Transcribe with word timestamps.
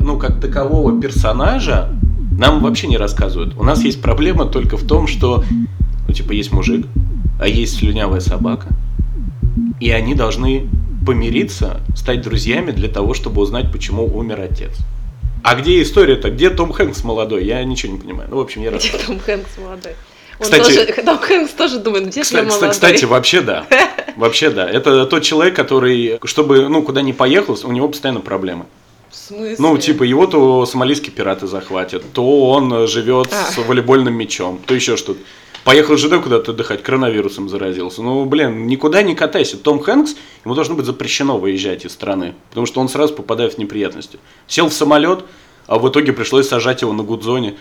ну, 0.00 0.18
как 0.18 0.40
такового 0.40 1.00
персонажа 1.00 1.88
нам 2.38 2.60
вообще 2.62 2.86
не 2.86 2.96
рассказывают. 2.96 3.54
У 3.58 3.64
нас 3.64 3.82
есть 3.84 4.00
проблема 4.00 4.46
только 4.46 4.76
в 4.76 4.86
том, 4.86 5.06
что, 5.06 5.44
ну, 6.06 6.14
типа, 6.14 6.32
есть 6.32 6.52
мужик, 6.52 6.86
а 7.40 7.46
есть 7.48 7.78
слюнявая 7.78 8.20
собака, 8.20 8.68
и 9.80 9.90
они 9.90 10.14
должны 10.14 10.68
помириться, 11.04 11.80
стать 11.96 12.22
друзьями 12.22 12.70
для 12.70 12.88
того, 12.88 13.14
чтобы 13.14 13.40
узнать, 13.40 13.72
почему 13.72 14.06
умер 14.06 14.40
отец. 14.40 14.72
А 15.42 15.54
где 15.54 15.82
история-то? 15.82 16.30
Где 16.30 16.50
Том 16.50 16.72
Хэнкс 16.72 17.02
молодой? 17.04 17.44
Я 17.46 17.64
ничего 17.64 17.92
не 17.94 17.98
понимаю. 17.98 18.28
Ну, 18.30 18.36
в 18.36 18.40
общем, 18.40 18.62
я 18.62 18.70
Где 18.70 18.90
Том 19.06 19.18
Хэнкс 19.18 19.58
молодой? 19.58 19.92
Он 20.38 20.44
Кстати- 20.44 20.62
тоже, 20.62 21.02
Том 21.04 21.18
Хэнкс 21.18 21.52
тоже 21.52 21.78
думает, 21.78 22.08
где 22.08 22.22
Кстати, 22.22 22.44
я 22.44 22.48
молодой? 22.48 22.70
кстати, 22.70 23.04
вообще 23.06 23.40
да. 23.40 23.66
Вообще 24.16 24.50
да. 24.50 24.68
Это 24.68 25.06
тот 25.06 25.22
человек, 25.22 25.56
который, 25.56 26.18
чтобы, 26.24 26.68
ну, 26.68 26.82
куда 26.82 27.00
ни 27.02 27.12
поехал, 27.12 27.58
у 27.64 27.72
него 27.72 27.88
постоянно 27.88 28.20
проблемы. 28.20 28.66
В 29.10 29.16
смысле? 29.16 29.56
Ну, 29.58 29.76
типа, 29.78 30.04
его 30.04 30.26
то 30.26 30.64
сомалийские 30.66 31.12
пираты 31.12 31.46
захватят, 31.46 32.04
то 32.12 32.50
он 32.50 32.86
живет 32.86 33.32
А. 33.32 33.50
с 33.50 33.56
волейбольным 33.58 34.14
мячом, 34.14 34.60
то 34.64 34.74
еще 34.74 34.96
что-то. 34.96 35.20
Поехал 35.64 35.96
женой 35.96 36.22
куда-то 36.22 36.52
отдыхать, 36.52 36.82
коронавирусом 36.82 37.48
заразился. 37.48 38.02
Ну, 38.02 38.24
блин, 38.24 38.66
никуда 38.66 39.02
не 39.02 39.14
катайся. 39.14 39.58
Том 39.58 39.78
Хэнкс, 39.78 40.16
ему 40.44 40.54
должно 40.54 40.74
быть 40.74 40.86
запрещено 40.86 41.38
выезжать 41.38 41.84
из 41.84 41.92
страны, 41.92 42.34
потому 42.48 42.66
что 42.66 42.80
он 42.80 42.88
сразу 42.88 43.14
попадает 43.14 43.54
в 43.54 43.58
неприятности. 43.58 44.18
Сел 44.46 44.68
в 44.68 44.72
самолет, 44.72 45.24
а 45.66 45.78
в 45.78 45.88
итоге 45.88 46.12
пришлось 46.12 46.48
сажать 46.48 46.80
его 46.80 46.92
на 46.92 47.02
гудзоне. 47.02 47.56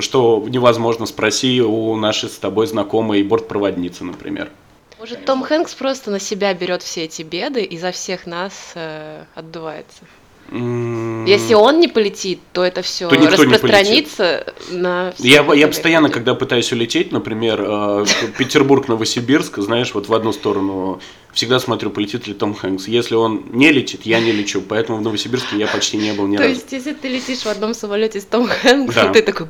Что 0.00 0.44
невозможно, 0.48 1.06
спроси 1.06 1.62
у 1.62 1.96
нашей 1.96 2.28
с 2.28 2.36
тобой 2.36 2.66
знакомой 2.66 3.22
бортпроводницы, 3.22 4.04
например. 4.04 4.50
Может, 4.98 5.24
Том 5.24 5.42
Хэнкс 5.42 5.74
просто 5.74 6.10
на 6.10 6.18
себя 6.18 6.54
берет 6.54 6.82
все 6.82 7.04
эти 7.04 7.22
беды 7.22 7.62
и 7.62 7.78
за 7.78 7.92
всех 7.92 8.26
нас 8.26 8.72
э, 8.74 9.24
отдувается. 9.34 10.04
Если 10.50 11.54
он 11.54 11.80
не 11.80 11.88
полетит, 11.88 12.40
то 12.52 12.64
это 12.64 12.82
все 12.82 13.08
То 13.08 13.16
распространится 13.16 14.52
на 14.70 15.12
всех 15.12 15.26
Я, 15.26 15.54
я 15.54 15.66
постоянно, 15.66 16.06
людей. 16.06 16.14
когда 16.14 16.34
пытаюсь 16.34 16.70
улететь, 16.70 17.12
например, 17.12 17.64
э, 17.66 18.04
Петербург-Новосибирск, 18.38 19.58
знаешь, 19.58 19.94
вот 19.94 20.08
в 20.08 20.14
одну 20.14 20.32
сторону, 20.32 21.00
всегда 21.32 21.58
смотрю, 21.58 21.90
полетит 21.90 22.26
ли 22.26 22.34
Том 22.34 22.54
Хэнкс. 22.54 22.86
Если 22.88 23.14
он 23.14 23.44
не 23.50 23.72
летит, 23.72 24.02
я 24.04 24.20
не 24.20 24.32
лечу, 24.32 24.60
поэтому 24.60 24.98
в 24.98 25.02
Новосибирске 25.02 25.56
я 25.56 25.66
почти 25.66 25.96
не 25.96 26.12
был 26.12 26.26
ни 26.26 26.36
То 26.36 26.42
разу. 26.42 26.54
есть, 26.54 26.72
если 26.72 26.92
ты 26.92 27.08
летишь 27.08 27.40
в 27.40 27.46
одном 27.46 27.74
самолете 27.74 28.20
с 28.20 28.24
Том 28.24 28.46
Хэнксом, 28.46 29.06
Да. 29.06 29.12
ты 29.12 29.22
такой, 29.22 29.48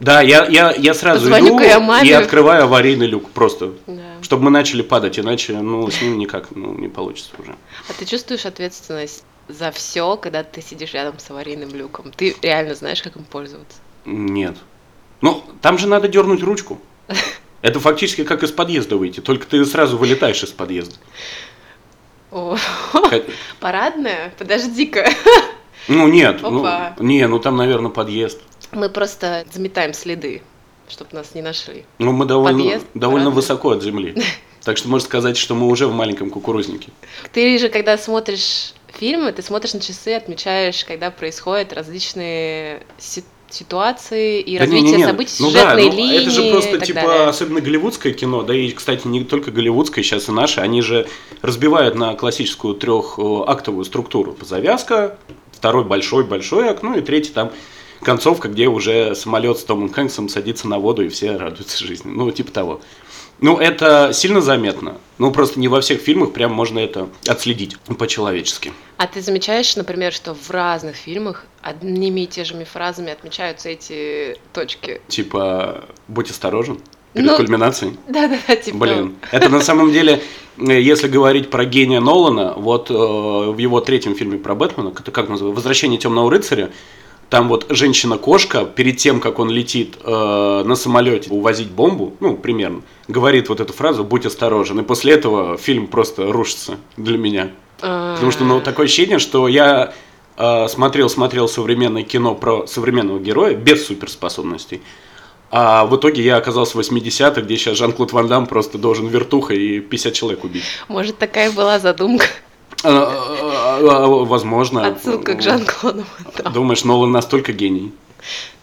Да, 0.00 0.20
я, 0.22 0.44
я, 0.46 0.74
я 0.76 0.92
сразу 0.92 1.20
Позвоню-ка 1.20 1.64
иду 1.64 2.04
и 2.04 2.10
открываю 2.10 2.64
аварийный 2.64 3.06
люк 3.06 3.30
просто, 3.30 3.72
да. 3.86 4.02
чтобы 4.22 4.44
мы 4.44 4.50
начали 4.50 4.82
падать, 4.82 5.18
иначе 5.20 5.52
ну, 5.54 5.88
с 5.88 6.02
ним 6.02 6.18
никак 6.18 6.48
ну, 6.50 6.74
не 6.74 6.88
получится 6.88 7.30
уже. 7.38 7.54
А 7.88 7.92
ты 7.96 8.04
чувствуешь 8.04 8.44
ответственность 8.44 9.24
за 9.48 9.70
все, 9.70 10.16
когда 10.16 10.42
ты 10.42 10.62
сидишь 10.62 10.94
рядом 10.94 11.18
с 11.18 11.30
аварийным 11.30 11.70
люком? 11.70 12.12
Ты 12.12 12.36
реально 12.42 12.74
знаешь, 12.74 13.02
как 13.02 13.16
им 13.16 13.24
пользоваться? 13.24 13.78
Нет. 14.04 14.56
Ну, 15.20 15.42
там 15.62 15.78
же 15.78 15.86
надо 15.86 16.08
дернуть 16.08 16.42
ручку. 16.42 16.80
Это 17.62 17.80
фактически 17.80 18.24
как 18.24 18.42
из 18.42 18.52
подъезда 18.52 18.96
выйти, 18.96 19.20
только 19.20 19.46
ты 19.46 19.64
сразу 19.64 19.96
вылетаешь 19.96 20.42
из 20.42 20.50
подъезда. 20.50 20.96
О, 22.30 22.56
парадная? 23.60 24.34
Подожди-ка. 24.38 25.08
Ну 25.88 26.08
нет, 26.08 26.40
ну, 26.42 26.60
Опа. 26.60 26.96
не, 26.98 27.26
ну 27.26 27.38
там, 27.38 27.56
наверное, 27.56 27.90
подъезд. 27.90 28.40
Мы 28.72 28.88
просто 28.88 29.44
заметаем 29.52 29.94
следы, 29.94 30.42
чтобы 30.88 31.10
нас 31.12 31.34
не 31.34 31.42
нашли. 31.42 31.84
Ну, 31.98 32.12
мы 32.12 32.26
довольно, 32.26 32.58
Подъезд, 32.58 32.86
довольно 32.94 33.30
высоко 33.30 33.70
от 33.70 33.82
земли. 33.82 34.14
Так 34.64 34.78
что 34.78 34.88
можно 34.88 35.06
сказать, 35.06 35.36
что 35.36 35.54
мы 35.54 35.66
уже 35.66 35.86
в 35.86 35.92
маленьком 35.92 36.30
кукурузнике. 36.30 36.88
Ты 37.32 37.58
же, 37.58 37.68
когда 37.68 37.98
смотришь 37.98 38.72
фильмы, 38.98 39.32
ты 39.32 39.42
смотришь 39.42 39.74
на 39.74 39.80
часы, 39.80 40.14
отмечаешь, 40.14 40.84
когда 40.84 41.10
происходят 41.10 41.72
различные 41.72 42.82
си- 42.98 43.24
ситуации 43.50 44.40
и 44.40 44.54
Да 44.58 44.64
развитие 44.64 44.82
не-не-не. 44.84 45.06
событий, 45.06 45.34
ну 45.40 45.50
да, 45.50 45.60
сюжетные 45.60 45.90
ну, 45.90 45.96
линии. 45.96 46.20
это 46.22 46.30
же 46.30 46.50
просто 46.50 46.80
типа, 46.80 47.00
далее. 47.02 47.26
особенно 47.28 47.60
голливудское 47.60 48.12
кино, 48.12 48.42
да 48.42 48.54
и, 48.54 48.70
кстати, 48.72 49.06
не 49.06 49.22
только 49.24 49.50
голливудское, 49.50 50.02
сейчас 50.02 50.28
и 50.28 50.32
наше, 50.32 50.60
они 50.60 50.82
же 50.82 51.06
разбивают 51.42 51.94
на 51.94 52.14
классическую 52.14 52.74
трехактовую 52.74 53.84
структуру. 53.84 54.36
Завязка, 54.40 55.18
второй 55.52 55.84
большой-большой 55.84 56.68
акт, 56.68 56.82
ну 56.82 56.96
и 56.96 57.00
третий 57.00 57.30
там 57.32 57.52
концовка, 58.02 58.48
где 58.48 58.66
уже 58.68 59.14
самолет 59.14 59.58
с 59.58 59.64
Томом 59.64 59.90
Хэнксом 59.92 60.28
садится 60.28 60.68
на 60.68 60.78
воду 60.78 61.04
и 61.04 61.08
все 61.08 61.36
радуются 61.36 61.84
жизни. 61.84 62.10
Ну, 62.10 62.30
типа 62.30 62.50
того. 62.50 62.80
Ну, 63.40 63.58
это 63.58 64.12
сильно 64.12 64.40
заметно. 64.40 64.96
Ну, 65.18 65.30
просто 65.30 65.60
не 65.60 65.68
во 65.68 65.80
всех 65.80 66.00
фильмах 66.00 66.32
прям 66.32 66.52
можно 66.52 66.78
это 66.78 67.08
отследить 67.26 67.78
по-человечески. 67.98 68.72
А 68.96 69.06
ты 69.06 69.20
замечаешь, 69.20 69.76
например, 69.76 70.12
что 70.12 70.34
в 70.34 70.50
разных 70.50 70.96
фильмах 70.96 71.44
одними 71.60 72.22
и 72.22 72.26
те 72.26 72.44
же 72.44 72.54
фразами 72.64 73.12
отмечаются 73.12 73.68
эти 73.68 74.36
точки? 74.52 75.00
Типа, 75.08 75.84
будь 76.08 76.30
осторожен 76.30 76.80
перед 77.12 77.26
Ну, 77.26 77.36
кульминацией. 77.36 77.96
Да-да-да, 78.08 78.56
типа... 78.56 78.76
Блин, 78.76 79.16
это 79.30 79.48
на 79.48 79.60
самом 79.60 79.92
деле, 79.92 80.22
если 80.56 81.08
говорить 81.08 81.50
про 81.50 81.64
гения 81.64 82.00
Нолана, 82.00 82.54
вот 82.56 82.90
э, 82.90 82.94
в 82.94 83.58
его 83.58 83.80
третьем 83.80 84.14
фильме 84.14 84.38
про 84.38 84.54
Бэтмена, 84.54 84.88
это 84.88 85.10
как 85.10 85.28
называется, 85.28 85.56
«Возвращение 85.56 85.98
темного 85.98 86.30
рыцаря», 86.30 86.70
там 87.30 87.48
вот 87.48 87.66
женщина-кошка, 87.68 88.64
перед 88.64 88.98
тем, 88.98 89.20
как 89.20 89.38
он 89.38 89.50
летит 89.50 89.96
э, 90.04 90.62
на 90.64 90.74
самолете 90.76 91.30
увозить 91.30 91.70
бомбу, 91.70 92.14
ну, 92.20 92.36
примерно, 92.36 92.82
говорит 93.08 93.48
вот 93.48 93.60
эту 93.60 93.72
фразу 93.72 94.04
«будь 94.04 94.26
осторожен», 94.26 94.80
и 94.80 94.82
после 94.82 95.14
этого 95.14 95.56
фильм 95.56 95.86
просто 95.86 96.30
рушится 96.30 96.76
для 96.96 97.18
меня. 97.18 97.50
а, 97.82 98.14
Потому 98.14 98.30
что, 98.30 98.44
ну, 98.44 98.60
такое 98.60 98.86
ощущение, 98.86 99.18
что 99.18 99.48
я 99.48 99.92
э, 100.36 100.68
смотрел, 100.68 101.08
смотрел 101.08 101.48
современное 101.48 102.02
кино 102.02 102.34
про 102.34 102.66
современного 102.66 103.18
героя 103.18 103.54
без 103.54 103.86
суперспособностей. 103.86 104.82
А 105.50 105.84
в 105.84 105.94
итоге 105.96 106.22
я 106.22 106.36
оказался 106.36 106.76
в 106.76 106.80
80-х, 106.80 107.40
где 107.40 107.56
сейчас 107.56 107.76
Жан-Клод 107.78 108.12
Ван 108.12 108.26
Дам 108.26 108.46
просто 108.46 108.76
должен 108.76 109.06
вертухой 109.06 109.56
и 109.56 109.80
50 109.80 110.12
человек 110.12 110.42
убить. 110.42 110.64
Может, 110.88 111.18
такая 111.18 111.52
была 111.52 111.78
задумка, 111.78 112.26
Возможно. 112.84 114.86
отсылка 114.86 115.34
к 115.34 115.42
Жан-Клоду. 115.42 116.04
Думаешь, 116.52 116.84
Нолан 116.84 117.12
настолько 117.12 117.52
гений? 117.52 117.92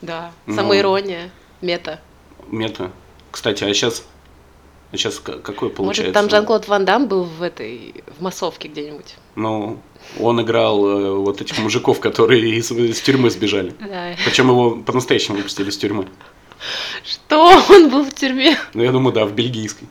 Да, 0.02 0.32
Ну. 0.46 0.56
самоирония, 0.56 1.32
мета. 1.62 2.00
Мета. 2.48 2.92
Кстати, 3.32 3.64
а 3.64 3.74
сейчас... 3.74 4.04
А 4.92 4.98
сейчас 4.98 5.20
какой 5.20 5.70
получается? 5.70 6.04
Может, 6.04 6.14
там 6.14 6.30
Жан-Клод 6.30 6.68
Ван 6.68 6.84
Дам 6.84 7.08
был 7.08 7.24
в 7.24 7.42
этой, 7.42 8.04
в 8.18 8.22
массовке 8.22 8.68
где-нибудь? 8.68 9.16
Ну, 9.36 9.80
он 10.20 10.42
играл 10.42 10.86
э, 10.86 11.16
вот 11.16 11.40
этих 11.40 11.58
мужиков, 11.59 12.02
которые 12.02 12.56
из, 12.56 12.72
из 12.72 13.00
тюрьмы 13.00 13.30
сбежали. 13.30 13.74
Да. 13.80 14.16
Причем 14.26 14.50
его 14.50 14.72
по-настоящему 14.72 15.38
выпустили 15.38 15.70
из 15.70 15.78
тюрьмы. 15.78 16.08
Что? 17.06 17.62
Он 17.70 17.90
был 17.90 18.03
в 18.03 18.14
тюрьме? 18.14 18.58
Ну, 18.74 18.84
я 18.84 18.91
думаю, 18.91 19.14
да, 19.14 19.26
в 19.26 19.32
бельгийской. 19.32 19.88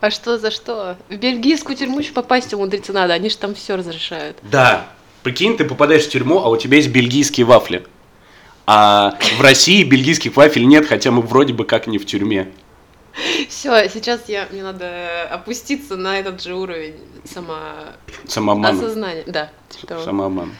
А 0.00 0.10
что 0.10 0.38
за 0.38 0.50
что? 0.50 0.96
В 1.08 1.16
бельгийскую 1.16 1.76
тюрьму 1.76 2.00
еще 2.00 2.12
попасть 2.12 2.52
умудриться 2.52 2.92
надо, 2.92 3.14
они 3.14 3.30
же 3.30 3.36
там 3.38 3.54
все 3.54 3.76
разрешают. 3.76 4.36
Да. 4.42 4.86
Прикинь, 5.22 5.56
ты 5.56 5.64
попадаешь 5.64 6.04
в 6.04 6.10
тюрьму, 6.10 6.38
а 6.38 6.48
у 6.48 6.56
тебя 6.56 6.76
есть 6.76 6.90
бельгийские 6.90 7.46
вафли. 7.46 7.84
А 8.66 9.16
в 9.38 9.40
России 9.40 9.82
бельгийских 9.84 10.36
вафель 10.36 10.66
нет, 10.66 10.86
хотя 10.86 11.10
мы 11.10 11.22
вроде 11.22 11.52
бы 11.52 11.64
как 11.64 11.86
не 11.86 11.98
в 11.98 12.06
тюрьме. 12.06 12.52
Все, 13.48 13.88
сейчас 13.88 14.28
я, 14.28 14.46
мне 14.50 14.62
надо 14.62 15.22
опуститься 15.30 15.96
на 15.96 16.18
этот 16.18 16.42
же 16.42 16.54
уровень 16.54 16.96
сама... 17.24 17.60
Самообман. 18.26 18.76
осознания. 18.76 19.24
Да, 19.26 19.50
типа 19.70 19.86
того. 19.86 20.02
Самообман. 20.02 20.52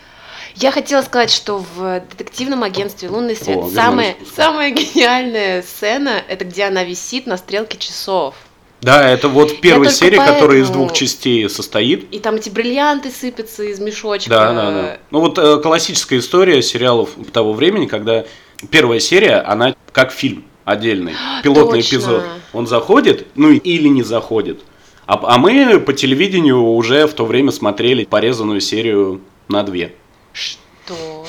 Я 0.55 0.71
хотела 0.71 1.03
сказать, 1.03 1.31
что 1.31 1.59
в 1.59 2.01
детективном 2.11 2.63
агентстве 2.63 3.11
Лунный 3.11 3.37
свет 3.37 3.59
О, 3.59 3.69
самая, 3.69 4.13
вернулись. 4.13 4.35
самая 4.35 4.71
гениальная 4.73 5.63
сцена 5.63 6.23
это 6.29 6.45
где 6.47 6.65
она 6.65 6.83
висит 6.83 7.27
на 7.27 7.37
стрелке 7.37 7.77
часов. 7.77 8.35
Да, 8.83 9.09
это 9.09 9.29
вот 9.29 9.53
в 9.53 9.61
первой 9.61 9.87
только 9.87 9.99
серии, 9.99 10.17
которая 10.17 10.59
из 10.59 10.67
поэтому- 10.67 10.85
двух 10.87 10.93
частей 10.93 11.49
состоит. 11.49 12.07
И 12.13 12.19
там 12.19 12.37
эти 12.37 12.51
бриллианты 12.51 13.11
сыпятся 13.11 13.65
из 13.65 13.81
мешочка. 13.81 14.31
Да, 14.31 14.53
да, 14.53 14.71
да. 14.71 14.99
Ну 15.11 15.21
вот 15.21 15.39
э, 15.39 15.59
классическая 15.61 16.19
история 16.19 16.63
сериалов 16.63 17.11
того 17.33 17.53
времени, 17.53 17.87
когда 17.87 18.25
первая 18.71 19.01
серия, 19.01 19.37
она 19.41 19.75
как 19.93 20.13
фильм 20.13 20.45
отдельный, 20.65 21.15
пилотный 21.43 21.81
Точно. 21.81 21.97
эпизод. 21.97 22.25
Он 22.53 22.67
заходит, 22.67 23.27
ну 23.35 23.51
или 23.51 23.89
не 23.89 24.03
заходит. 24.03 24.61
А, 25.07 25.21
а 25.23 25.39
мы 25.39 25.79
по 25.81 25.93
телевидению 25.93 26.61
уже 26.63 27.07
в 27.07 27.15
то 27.15 27.25
время 27.25 27.53
смотрели 27.53 28.05
порезанную 28.05 28.61
серию 28.61 29.21
на 29.49 29.63
две. 29.63 29.95
Что? 30.33 31.25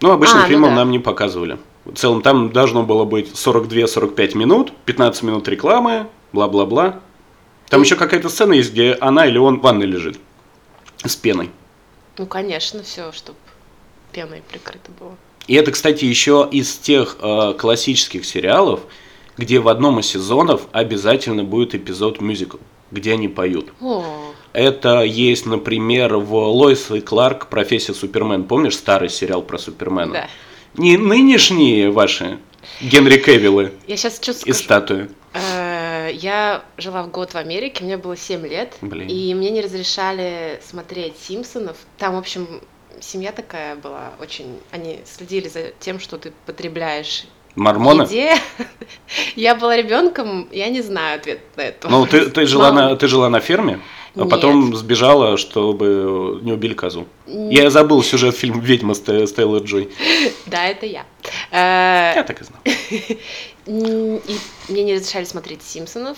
Ну, 0.00 0.12
обычным 0.12 0.38
А, 0.38 0.42
ну 0.42 0.48
фильмом 0.48 0.70
да. 0.70 0.76
нам 0.76 0.90
не 0.90 1.00
показывали. 1.00 1.58
В 1.84 1.94
целом 1.94 2.22
там 2.22 2.50
должно 2.52 2.82
было 2.82 3.04
быть 3.04 3.32
42-45 3.32 4.36
минут, 4.36 4.72
15 4.84 5.22
минут 5.24 5.48
рекламы, 5.48 6.06
бла-бла-бла. 6.32 7.00
Там 7.68 7.80
Ну. 7.80 7.84
еще 7.84 7.96
какая-то 7.96 8.28
сцена 8.28 8.52
есть, 8.54 8.72
где 8.72 8.96
она 9.00 9.26
или 9.26 9.38
он 9.38 9.60
в 9.60 9.62
ванной 9.62 9.86
лежит. 9.86 10.18
С 11.04 11.14
пеной. 11.16 11.50
Ну, 12.16 12.26
конечно, 12.26 12.82
все, 12.82 13.12
чтобы 13.12 13.38
пеной 14.12 14.42
прикрыто 14.50 14.90
было. 14.98 15.14
И 15.46 15.54
это, 15.54 15.70
кстати, 15.70 16.04
еще 16.04 16.48
из 16.50 16.76
тех 16.76 17.16
э, 17.20 17.54
классических 17.58 18.24
сериалов, 18.26 18.80
где 19.36 19.60
в 19.60 19.68
одном 19.68 20.00
из 20.00 20.06
сезонов 20.06 20.62
обязательно 20.72 21.44
будет 21.44 21.74
эпизод 21.74 22.20
мюзикл, 22.20 22.56
где 22.90 23.12
они 23.12 23.28
поют. 23.28 23.72
О, 23.80 24.04
Это 24.52 25.02
есть, 25.02 25.46
например, 25.46 26.16
в 26.16 26.34
Лоис 26.34 26.90
и 26.90 27.00
Кларк 27.00 27.46
«Профессия 27.46 27.94
Супермен». 27.94 28.44
Помнишь 28.44 28.76
старый 28.76 29.08
сериал 29.08 29.42
про 29.42 29.58
Супермена? 29.58 30.12
Да. 30.12 30.28
Не 30.74 30.96
нынешние 30.96 31.90
ваши 31.90 32.38
Генри 32.80 33.18
Кевиллы 33.18 33.72
Я 33.86 33.96
сейчас 33.96 34.16
что 34.20 34.32
и 34.32 34.34
скажу. 34.34 34.54
статуи. 34.58 35.08
Я 36.10 36.62
жила 36.76 37.02
в 37.02 37.10
год 37.10 37.32
в 37.32 37.36
Америке, 37.36 37.84
мне 37.84 37.96
было 37.96 38.16
7 38.16 38.46
лет, 38.46 38.76
Блин. 38.80 39.08
и 39.08 39.34
мне 39.34 39.50
не 39.50 39.60
разрешали 39.60 40.60
смотреть 40.66 41.14
«Симпсонов». 41.18 41.76
Там, 41.98 42.14
в 42.14 42.18
общем, 42.18 42.60
семья 43.00 43.32
такая 43.32 43.76
была, 43.76 44.12
очень... 44.20 44.58
Они 44.70 45.00
следили 45.04 45.48
за 45.48 45.72
тем, 45.80 46.00
что 46.00 46.18
ты 46.18 46.32
потребляешь 46.46 47.24
Мормоны? 47.54 48.02
еде. 48.02 48.34
Я 49.36 49.54
была 49.54 49.76
ребенком, 49.76 50.48
я 50.52 50.68
не 50.68 50.80
знаю 50.82 51.18
ответ 51.18 51.40
на 51.56 51.62
это. 51.62 51.88
Ну, 51.88 52.06
ты, 52.06 52.26
ты, 52.30 52.46
жила 52.46 52.72
Мама. 52.72 52.90
на, 52.90 52.96
ты 52.96 53.08
жила 53.08 53.28
на 53.28 53.40
ферме, 53.40 53.80
а 54.14 54.20
Нет. 54.20 54.30
потом 54.30 54.74
сбежала, 54.76 55.36
чтобы 55.36 56.38
не 56.42 56.52
убили 56.52 56.74
козу. 56.74 57.06
Н- 57.26 57.48
Я 57.50 57.70
забыл 57.70 58.02
сюжет 58.02 58.36
фильма 58.36 58.60
«Ведьма» 58.62 58.94
с 58.94 59.00
Те- 59.00 59.26
Стеллой 59.26 59.60
Джой. 59.64 59.88
Да, 60.46 60.66
это 60.66 60.86
я. 60.86 61.04
Э, 61.50 62.12
Я 62.16 62.24
так 62.24 62.40
и 62.40 62.44
знал. 62.44 62.60
И 63.68 64.38
мне 64.68 64.82
не 64.82 64.94
разрешали 64.94 65.24
смотреть 65.24 65.62
Симпсонов. 65.62 66.16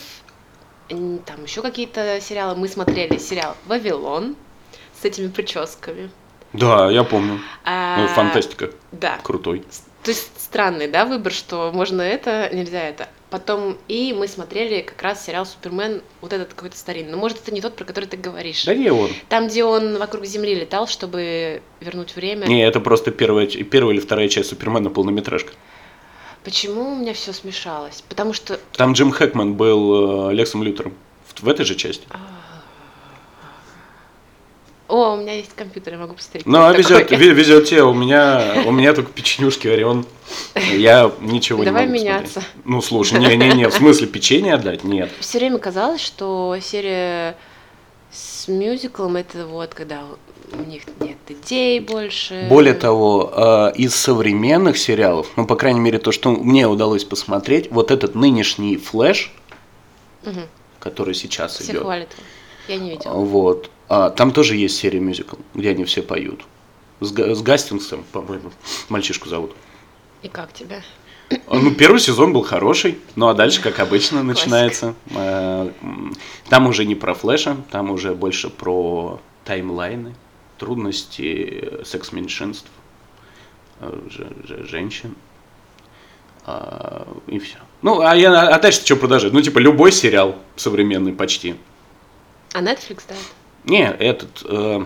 Там 0.88 1.44
еще 1.44 1.62
какие-то 1.62 2.20
сериалы. 2.20 2.56
Мы 2.56 2.68
смотрели 2.68 3.18
сериал 3.18 3.56
Вавилон 3.66 4.36
с 5.00 5.04
этими 5.04 5.28
прическами. 5.28 6.10
Да, 6.52 6.90
я 6.90 7.04
помню. 7.04 7.40
А, 7.64 8.02
Ну, 8.02 8.08
фантастика. 8.08 8.70
Да. 8.92 9.18
Крутой. 9.22 9.64
То 10.02 10.10
есть 10.12 10.30
странный, 10.38 10.88
да, 10.88 11.04
выбор, 11.04 11.32
что 11.32 11.70
можно 11.74 12.00
это, 12.00 12.48
нельзя 12.52 12.82
это. 12.88 13.08
Потом 13.28 13.76
и 13.86 14.14
мы 14.16 14.26
смотрели 14.26 14.80
как 14.80 15.00
раз 15.02 15.24
сериал 15.24 15.44
Супермен, 15.44 16.02
вот 16.20 16.32
этот 16.32 16.54
какой-то 16.54 16.76
старинный. 16.76 17.12
Но 17.12 17.18
может 17.18 17.38
это 17.42 17.52
не 17.52 17.60
тот, 17.60 17.76
про 17.76 17.84
который 17.84 18.06
ты 18.06 18.16
говоришь. 18.16 18.64
Да 18.64 18.74
не 18.74 18.90
он. 18.90 19.10
Там, 19.28 19.46
где 19.46 19.62
он 19.62 19.98
вокруг 19.98 20.24
Земли 20.24 20.54
летал, 20.54 20.88
чтобы 20.88 21.62
вернуть 21.80 22.16
время. 22.16 22.46
Не, 22.46 22.66
это 22.66 22.80
просто 22.80 23.10
первая, 23.10 23.46
первая 23.46 23.94
или 23.94 24.00
вторая 24.00 24.28
часть 24.28 24.48
Супермена 24.48 24.90
полнометражка. 24.90 25.52
Почему 26.44 26.92
у 26.92 26.96
меня 26.96 27.12
все 27.12 27.32
смешалось? 27.32 28.02
Потому 28.08 28.32
что 28.32 28.58
Там 28.72 28.92
Джим 28.92 29.10
Хэкман 29.10 29.54
был 29.54 30.30
э, 30.30 30.34
Лексом 30.34 30.62
Лютером. 30.62 30.94
В, 31.26 31.42
в 31.42 31.48
этой 31.48 31.64
же 31.64 31.74
части. 31.74 32.06
О, 34.90 35.14
у 35.14 35.16
меня 35.18 35.34
есть 35.34 35.54
компьютер, 35.54 35.92
я 35.92 35.98
могу 36.00 36.14
посмотреть. 36.14 36.46
Ну, 36.46 36.64
а 36.64 36.72
везет, 36.72 37.10
везет 37.12 37.66
тебе, 37.66 37.84
у 37.84 37.94
меня, 37.94 38.62
у 38.66 38.72
меня 38.72 38.92
только 38.92 39.12
печенюшки 39.12 39.68
Орион. 39.68 40.04
Я 40.72 41.12
ничего 41.20 41.62
Давай 41.62 41.82
не 41.82 41.92
могу 41.92 42.00
меняться. 42.00 42.32
смотреть. 42.40 42.52
Ну, 42.64 42.82
слушай, 42.82 43.18
не-не-не, 43.20 43.68
в 43.68 43.72
смысле 43.74 44.08
печенье 44.08 44.54
отдать? 44.54 44.82
Нет. 44.82 45.10
Все 45.20 45.38
время 45.38 45.58
казалось, 45.58 46.00
что 46.00 46.56
серия 46.60 47.36
с 48.10 48.48
мюзиклом 48.48 49.14
это 49.16 49.46
вот 49.46 49.74
когда 49.74 50.02
у 50.52 50.62
них 50.64 50.82
нет 51.00 51.16
идей 51.28 51.80
больше. 51.80 52.46
Более 52.48 52.74
того, 52.74 53.32
э, 53.34 53.72
из 53.76 53.94
современных 53.94 54.78
сериалов, 54.78 55.28
ну, 55.36 55.46
по 55.46 55.56
крайней 55.56 55.80
мере, 55.80 55.98
то, 55.98 56.12
что 56.12 56.30
мне 56.30 56.66
удалось 56.66 57.04
посмотреть, 57.04 57.70
вот 57.70 57.90
этот 57.90 58.14
нынешний 58.14 58.76
флэш, 58.76 59.32
Мгм. 60.24 60.42
который 60.78 61.14
сейчас 61.14 61.56
Все 61.58 61.72
идет, 61.72 61.82
хвалят. 61.82 62.08
Я 62.68 62.76
не 62.76 62.90
видела. 62.90 63.12
вот, 63.14 63.70
а, 63.88 64.10
там 64.10 64.32
тоже 64.32 64.56
есть 64.56 64.76
серия 64.76 65.00
мюзикл, 65.00 65.36
где 65.54 65.70
они 65.70 65.84
все 65.84 66.02
поют. 66.02 66.44
С, 67.00 67.08
с 67.12 67.42
Гастингсом, 67.42 68.04
по-моему, 68.12 68.50
мальчишку 68.88 69.28
зовут. 69.28 69.52
И 70.22 70.28
как 70.28 70.52
тебе? 70.52 70.82
А, 71.46 71.54
Ну, 71.56 71.70
первый 71.74 72.00
сезон 72.00 72.32
был 72.32 72.42
хороший, 72.42 72.98
ну 73.16 73.28
а 73.28 73.34
дальше, 73.34 73.62
как 73.62 73.78
обычно, 73.80 74.22
начинается. 74.22 74.94
Э, 75.14 75.70
Там 76.48 76.66
уже 76.66 76.84
не 76.84 76.94
про 76.94 77.14
флеша, 77.14 77.56
там 77.70 77.90
уже 77.90 78.14
больше 78.14 78.50
про 78.50 79.20
таймлайны, 79.44 80.14
трудности 80.60 81.80
э, 81.80 81.84
секс-меньшинств, 81.84 82.68
э, 83.80 83.98
же- 84.10 84.30
же- 84.46 84.66
женщин. 84.68 85.14
А, 86.46 87.06
И 87.26 87.38
все. 87.38 87.56
Ну, 87.82 88.00
а, 88.00 88.14
я, 88.14 88.48
а 88.48 88.58
дальше 88.60 88.82
что 88.84 88.96
продолжать? 88.96 89.32
Ну, 89.32 89.40
типа, 89.40 89.58
любой 89.58 89.90
сериал 89.92 90.36
современный 90.56 91.12
почти. 91.12 91.56
А 92.52 92.60
Netflix, 92.62 93.02
да? 93.08 93.14
Не, 93.64 93.84
этот, 93.90 94.42
э, 94.44 94.84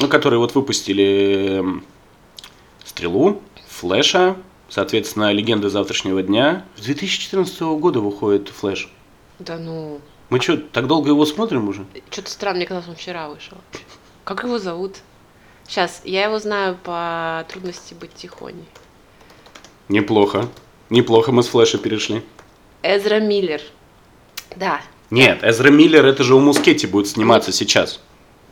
ну, 0.00 0.08
которые 0.08 0.38
вот 0.40 0.54
выпустили 0.54 1.58
эм, 1.58 1.84
Стрелу, 2.84 3.42
Флэша, 3.68 4.36
соответственно, 4.68 5.32
Легенды 5.32 5.68
завтрашнего 5.68 6.22
дня. 6.22 6.64
С 6.76 6.82
2014 6.82 7.60
года 7.78 8.00
выходит 8.00 8.48
Флэш. 8.48 8.88
Да 9.38 9.58
ну, 9.58 10.00
Мы 10.30 10.40
что, 10.40 10.56
так 10.56 10.86
долго 10.86 11.10
его 11.10 11.24
смотрим 11.26 11.68
уже? 11.68 11.84
что-то 12.10 12.30
странно, 12.30 12.56
мне 12.58 12.66
казалось, 12.66 12.88
он 12.88 12.94
вчера 12.96 13.28
вышел. 13.28 13.58
Как 14.26 14.42
его 14.42 14.58
зовут? 14.58 14.96
Сейчас, 15.68 16.02
я 16.02 16.24
его 16.24 16.40
знаю 16.40 16.76
по 16.82 17.46
трудности 17.48 17.94
быть 17.94 18.12
тихоней. 18.12 18.64
Неплохо. 19.88 20.48
Неплохо 20.90 21.30
мы 21.30 21.44
с 21.44 21.46
Флэша 21.46 21.78
перешли. 21.78 22.24
Эзра 22.82 23.20
Миллер. 23.20 23.60
Да. 24.56 24.80
Нет, 25.10 25.44
Эзра 25.44 25.70
Миллер, 25.70 26.04
это 26.04 26.24
же 26.24 26.34
у 26.34 26.40
Мускетти 26.40 26.88
будет 26.88 27.06
сниматься 27.06 27.52
сейчас. 27.52 28.00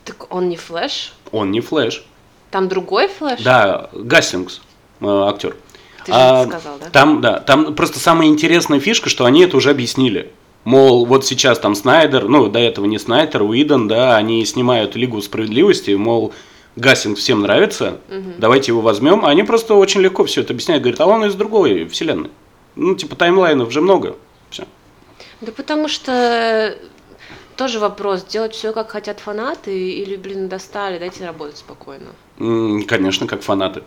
Так 0.05 0.33
он 0.33 0.47
не 0.47 0.55
Флэш? 0.55 1.13
Он 1.33 1.51
не 1.51 1.59
Флэш. 1.59 2.05
Там 2.51 2.69
другой 2.69 3.09
Флэш? 3.09 3.41
Да, 3.41 3.89
Гастингс, 3.91 4.61
э, 5.01 5.05
актер. 5.05 5.57
Ты 6.05 6.13
же 6.13 6.17
А, 6.17 6.43
это 6.43 6.51
сказал, 6.51 6.79
да? 6.79 6.89
Там, 6.89 7.19
да, 7.19 7.39
там 7.41 7.75
просто 7.75 7.99
самая 7.99 8.29
интересная 8.29 8.79
фишка, 8.79 9.09
что 9.09 9.25
они 9.25 9.41
это 9.41 9.57
уже 9.57 9.71
объяснили. 9.71 10.31
Мол, 10.65 11.05
вот 11.05 11.25
сейчас 11.25 11.59
там 11.59 11.75
Снайдер, 11.75 12.27
ну, 12.27 12.49
до 12.49 12.59
этого 12.59 12.85
не 12.85 12.97
Снайдер, 12.97 13.43
Уидон, 13.43 13.87
да, 13.87 14.17
они 14.17 14.43
снимают 14.45 14.95
Лигу 14.95 15.21
справедливости, 15.21 15.91
мол, 15.91 16.33
Гастинг 16.75 17.17
всем 17.17 17.41
нравится, 17.41 17.99
давайте 18.37 18.71
его 18.71 18.81
возьмем. 18.81 19.23
А 19.23 19.29
они 19.29 19.43
просто 19.43 19.75
очень 19.75 20.01
легко 20.01 20.25
все 20.25 20.41
это 20.41 20.53
объясняют, 20.53 20.83
говорят, 20.83 20.99
а 20.99 21.05
он 21.05 21.23
из 21.25 21.35
другой 21.35 21.85
вселенной. 21.87 22.31
Ну, 22.75 22.95
типа, 22.95 23.15
таймлайнов 23.15 23.71
же 23.71 23.79
много. 23.79 24.15
Все. 24.49 24.65
Да 25.39 25.51
потому 25.51 25.87
что 25.87 26.75
тоже 27.55 27.79
вопрос, 27.79 28.25
делать 28.25 28.53
все 28.53 28.73
как 28.73 28.89
хотят 28.89 29.19
фанаты 29.19 29.91
или, 29.91 30.15
блин, 30.15 30.49
достали, 30.49 30.97
дайте 30.97 31.25
работать 31.25 31.57
спокойно. 31.57 32.07
Конечно, 32.87 33.27
как 33.27 33.43
фанаты. 33.43 33.83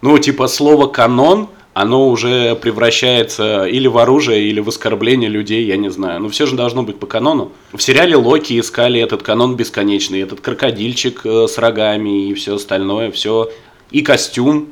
Ну, 0.00 0.18
типа, 0.18 0.46
слово 0.48 0.86
канон, 0.86 1.48
оно 1.74 2.08
уже 2.08 2.54
превращается 2.56 3.64
или 3.66 3.86
в 3.86 3.98
оружие, 3.98 4.42
или 4.48 4.60
в 4.60 4.68
оскорбление 4.68 5.28
людей, 5.30 5.64
я 5.64 5.76
не 5.76 5.90
знаю. 5.90 6.20
Ну, 6.20 6.28
все 6.28 6.46
же 6.46 6.56
должно 6.56 6.82
быть 6.82 6.98
по 6.98 7.06
канону. 7.06 7.52
В 7.72 7.80
сериале 7.80 8.16
Локи 8.16 8.58
искали 8.58 9.00
этот 9.00 9.22
канон 9.22 9.56
бесконечный, 9.56 10.20
этот 10.20 10.40
крокодильчик 10.40 11.20
э, 11.24 11.46
с 11.48 11.58
рогами 11.58 12.28
и 12.28 12.34
все 12.34 12.56
остальное, 12.56 13.10
все. 13.10 13.50
И 13.90 14.02
костюм 14.02 14.68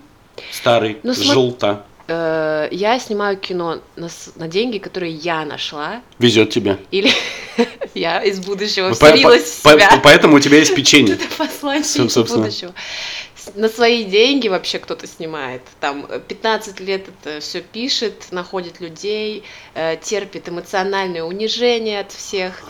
старый, 0.52 0.99
Ну, 1.02 1.12
смо- 1.12 1.33
желто. 1.33 1.85
Э, 2.09 2.68
Я 2.73 2.99
снимаю 2.99 3.37
кино 3.37 3.78
на, 3.97 4.09
на 4.37 4.49
деньги, 4.49 4.78
которые 4.78 5.12
я 5.12 5.45
нашла, 5.45 6.02
Везет 6.18 6.50
тебе. 6.50 6.78
или 6.90 7.11
я 7.95 8.21
из 8.23 8.40
будущего 8.40 8.90
По- 8.90 8.97
по- 8.97 9.06
вселилась 9.12 9.42
в 9.42 9.62
по- 9.62 9.71
себя. 9.73 10.00
Поэтому 10.02 10.37
у 10.37 10.40
тебя 10.40 10.59
есть 10.59 10.75
печенье. 10.76 11.14
Это 11.14 11.25
послание 11.38 11.83
Соб- 11.85 12.25
из 12.25 12.33
будущего. 12.33 12.73
На 13.55 13.69
свои 13.69 14.05
деньги 14.05 14.49
вообще 14.49 14.79
кто-то 14.79 15.07
снимает. 15.07 15.62
Там 15.81 16.07
э, 16.09 16.21
15 16.21 16.81
лет 16.81 17.07
это 17.09 17.41
все 17.41 17.61
пишет, 17.61 18.33
находит 18.33 18.81
людей, 18.81 19.45
э, 19.75 19.97
терпит 19.97 20.49
эмоциональное 20.49 21.23
унижение 21.23 22.00
от 22.00 22.12
всех. 22.12 22.65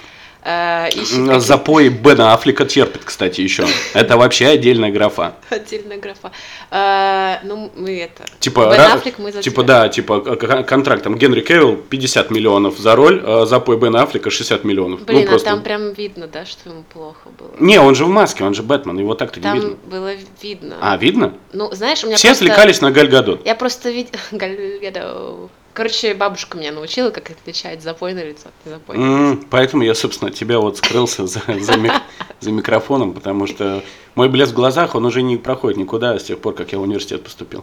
Э, 0.46 0.90
ищет 0.90 1.42
Запой 1.42 1.88
Бена 1.88 2.32
Аффлека 2.32 2.64
терпит, 2.64 3.02
кстати, 3.04 3.40
еще. 3.40 3.66
Это 3.94 4.16
вообще 4.16 4.46
отдельная 4.46 4.90
графа. 4.90 5.34
Отдельная 5.50 5.98
графа. 5.98 6.30
Э, 6.70 7.38
ну, 7.44 7.70
мы 7.76 7.98
это... 7.98 8.24
Типа, 8.38 8.70
Бен 8.70 8.80
Аффлек, 8.80 9.18
мы 9.18 9.32
типа 9.32 9.62
да, 9.64 9.88
типа 9.88 10.20
контракт 10.64 11.02
там 11.02 11.16
Генри 11.16 11.40
Кевилл 11.40 11.76
50 11.76 12.30
миллионов 12.30 12.78
за 12.78 12.94
роль, 12.94 13.22
а 13.24 13.46
запой 13.46 13.76
Бена 13.76 14.02
Аффлека 14.02 14.30
60 14.30 14.64
миллионов. 14.64 15.04
Блин, 15.04 15.22
ну, 15.22 15.26
просто... 15.26 15.50
а 15.50 15.52
там 15.52 15.62
прям 15.62 15.92
видно, 15.92 16.26
да, 16.26 16.44
что 16.44 16.70
ему 16.70 16.84
плохо 16.92 17.28
было. 17.38 17.50
Не, 17.58 17.78
он 17.78 17.94
же 17.94 18.04
в 18.04 18.08
маске, 18.08 18.44
он 18.44 18.54
же 18.54 18.62
Бэтмен, 18.62 18.98
его 18.98 19.14
так-то 19.14 19.40
не 19.40 19.44
Там 19.44 19.54
видно. 19.54 19.76
было 19.86 20.10
видно. 20.42 20.76
А, 20.80 20.96
видно? 20.96 21.34
Ну, 21.52 21.72
знаешь, 21.72 22.04
у 22.04 22.06
меня 22.06 22.16
Все 22.16 22.32
отвлекались 22.32 22.80
на 22.80 22.90
Галь 22.90 23.08
Гадот. 23.08 23.44
Я 23.44 23.54
просто 23.54 23.90
видела... 23.90 25.50
Короче, 25.76 26.14
бабушка 26.14 26.56
меня 26.56 26.72
научила, 26.72 27.10
как 27.10 27.30
отличать 27.30 27.82
запойное 27.82 28.26
лицо 28.30 28.48
от 28.48 28.54
незапойного. 28.66 29.32
М, 29.32 29.44
Поэтому 29.50 29.82
я, 29.82 29.94
собственно, 29.94 30.30
тебя 30.30 30.58
вот 30.58 30.78
скрылся 30.78 31.26
за, 31.26 31.42
за 31.60 31.76
мик- 31.76 32.00
за 32.40 32.50
микрофоном, 32.50 33.12
потому 33.12 33.46
что 33.46 33.82
мой 34.14 34.30
блеск 34.30 34.52
в 34.52 34.56
глазах, 34.56 34.94
он 34.94 35.04
уже 35.04 35.20
не 35.20 35.36
проходит 35.36 35.76
никуда 35.76 36.18
с 36.18 36.24
тех 36.24 36.38
пор, 36.38 36.54
как 36.54 36.72
я 36.72 36.78
в 36.78 36.82
университет 36.82 37.22
поступил. 37.22 37.62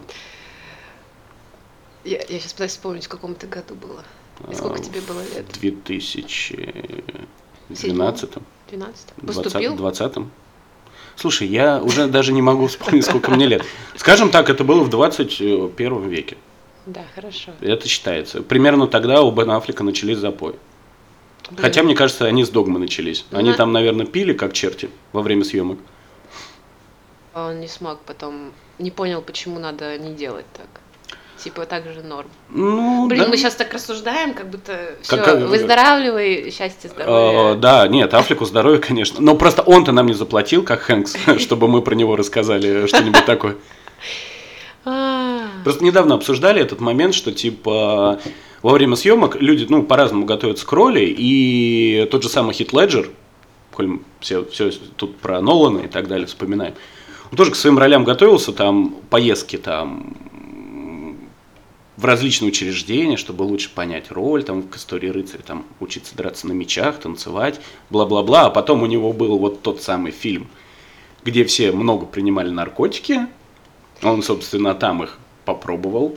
Я, 2.04 2.18
я 2.18 2.38
сейчас 2.38 2.52
пытаюсь 2.52 2.70
вспомнить, 2.70 3.06
в 3.06 3.08
каком 3.08 3.32
это 3.32 3.48
году 3.48 3.74
было. 3.74 4.04
И 4.48 4.54
сколько 4.54 4.78
А, 4.78 4.82
тебе 4.84 5.00
было 5.00 5.20
лет? 5.34 5.46
В 5.48 5.58
2012 5.58 8.30
12? 8.70 9.06
Поступил? 9.26 9.74
20 9.74 10.12
Слушай, 11.16 11.48
я 11.48 11.82
уже 11.82 12.06
даже 12.06 12.32
не 12.32 12.42
могу 12.42 12.68
вспомнить, 12.68 13.04
сколько 13.04 13.32
мне 13.32 13.48
лет. 13.48 13.64
Скажем 13.96 14.30
так, 14.30 14.50
это 14.50 14.62
было 14.62 14.84
в 14.84 14.88
21 14.88 16.08
веке. 16.08 16.36
Да, 16.86 17.00
хорошо. 17.14 17.52
Это 17.60 17.88
считается. 17.88 18.42
Примерно 18.42 18.86
тогда 18.86 19.22
у 19.22 19.30
Бена 19.30 19.56
Аффлека 19.56 19.84
начались 19.84 20.18
запои. 20.18 20.54
Блин. 21.50 21.60
Хотя, 21.60 21.82
мне 21.82 21.94
кажется, 21.94 22.26
они 22.26 22.44
с 22.44 22.48
догмы 22.50 22.78
начались. 22.78 23.24
Они 23.30 23.50
На- 23.50 23.56
там, 23.56 23.72
наверное, 23.72 24.06
пили 24.06 24.32
как 24.32 24.52
черти 24.52 24.90
во 25.12 25.22
время 25.22 25.44
съемок. 25.44 25.78
А 27.32 27.48
Он 27.48 27.60
не 27.60 27.68
смог 27.68 28.00
потом, 28.00 28.52
не 28.78 28.90
понял, 28.90 29.20
почему 29.22 29.58
надо 29.58 29.98
не 29.98 30.14
делать 30.14 30.46
так. 30.56 30.66
Типа 31.42 31.66
так 31.66 31.84
же 31.92 32.02
норм. 32.02 32.28
Ну, 32.48 33.06
Блин, 33.08 33.24
да. 33.24 33.28
мы 33.28 33.36
сейчас 33.36 33.54
так 33.56 33.72
рассуждаем, 33.74 34.34
как 34.34 34.48
будто 34.48 34.96
все, 35.02 35.16
Как- 35.16 35.40
выздоравливай, 35.48 36.50
счастье, 36.50 36.88
Э, 36.90 36.94
здоровье. 36.94 37.54
да, 37.56 37.88
нет, 37.88 38.14
Африку 38.14 38.44
здоровья, 38.46 38.78
конечно. 38.78 39.20
Но 39.20 39.34
просто 39.34 39.60
он-то 39.62 39.92
нам 39.92 40.06
не 40.06 40.14
заплатил, 40.14 40.62
как 40.62 40.80
Хэнкс, 40.82 41.14
чтобы 41.40 41.66
мы 41.68 41.82
про 41.82 41.94
него 41.94 42.14
рассказали 42.16 42.86
что-нибудь 42.86 43.24
такое. 43.26 43.56
Просто 45.64 45.82
недавно 45.82 46.14
обсуждали 46.14 46.60
этот 46.60 46.80
момент, 46.80 47.14
что 47.14 47.32
типа 47.32 48.20
во 48.62 48.72
время 48.72 48.96
съемок 48.96 49.36
люди, 49.40 49.66
ну, 49.68 49.82
по-разному 49.82 50.26
готовятся 50.26 50.66
к 50.66 50.72
роли, 50.72 51.04
и 51.06 52.06
тот 52.10 52.22
же 52.22 52.28
самый 52.28 52.54
Хит 52.54 52.72
Леджер, 52.74 53.10
коль 53.72 53.98
все, 54.20 54.44
все 54.44 54.70
тут 54.96 55.16
про 55.16 55.40
Нолана 55.40 55.80
и 55.80 55.88
так 55.88 56.06
далее 56.06 56.26
вспоминаем, 56.26 56.74
он 57.30 57.38
тоже 57.38 57.50
к 57.50 57.56
своим 57.56 57.78
ролям 57.78 58.04
готовился, 58.04 58.52
там, 58.52 58.94
поездки 59.08 59.56
там 59.56 60.14
в 61.96 62.04
различные 62.04 62.48
учреждения, 62.48 63.16
чтобы 63.16 63.44
лучше 63.44 63.70
понять 63.70 64.10
роль, 64.10 64.44
там, 64.44 64.64
к 64.64 64.76
истории 64.76 65.08
рыцаря, 65.08 65.42
там, 65.42 65.64
учиться 65.80 66.14
драться 66.14 66.46
на 66.46 66.52
мечах, 66.52 66.98
танцевать, 66.98 67.60
бла-бла-бла, 67.88 68.46
а 68.46 68.50
потом 68.50 68.82
у 68.82 68.86
него 68.86 69.12
был 69.14 69.38
вот 69.38 69.62
тот 69.62 69.80
самый 69.80 70.12
фильм, 70.12 70.46
где 71.24 71.44
все 71.44 71.72
много 71.72 72.04
принимали 72.04 72.50
наркотики, 72.50 73.28
он, 74.02 74.22
собственно, 74.22 74.74
там 74.74 75.02
их 75.02 75.18
попробовал. 75.44 76.16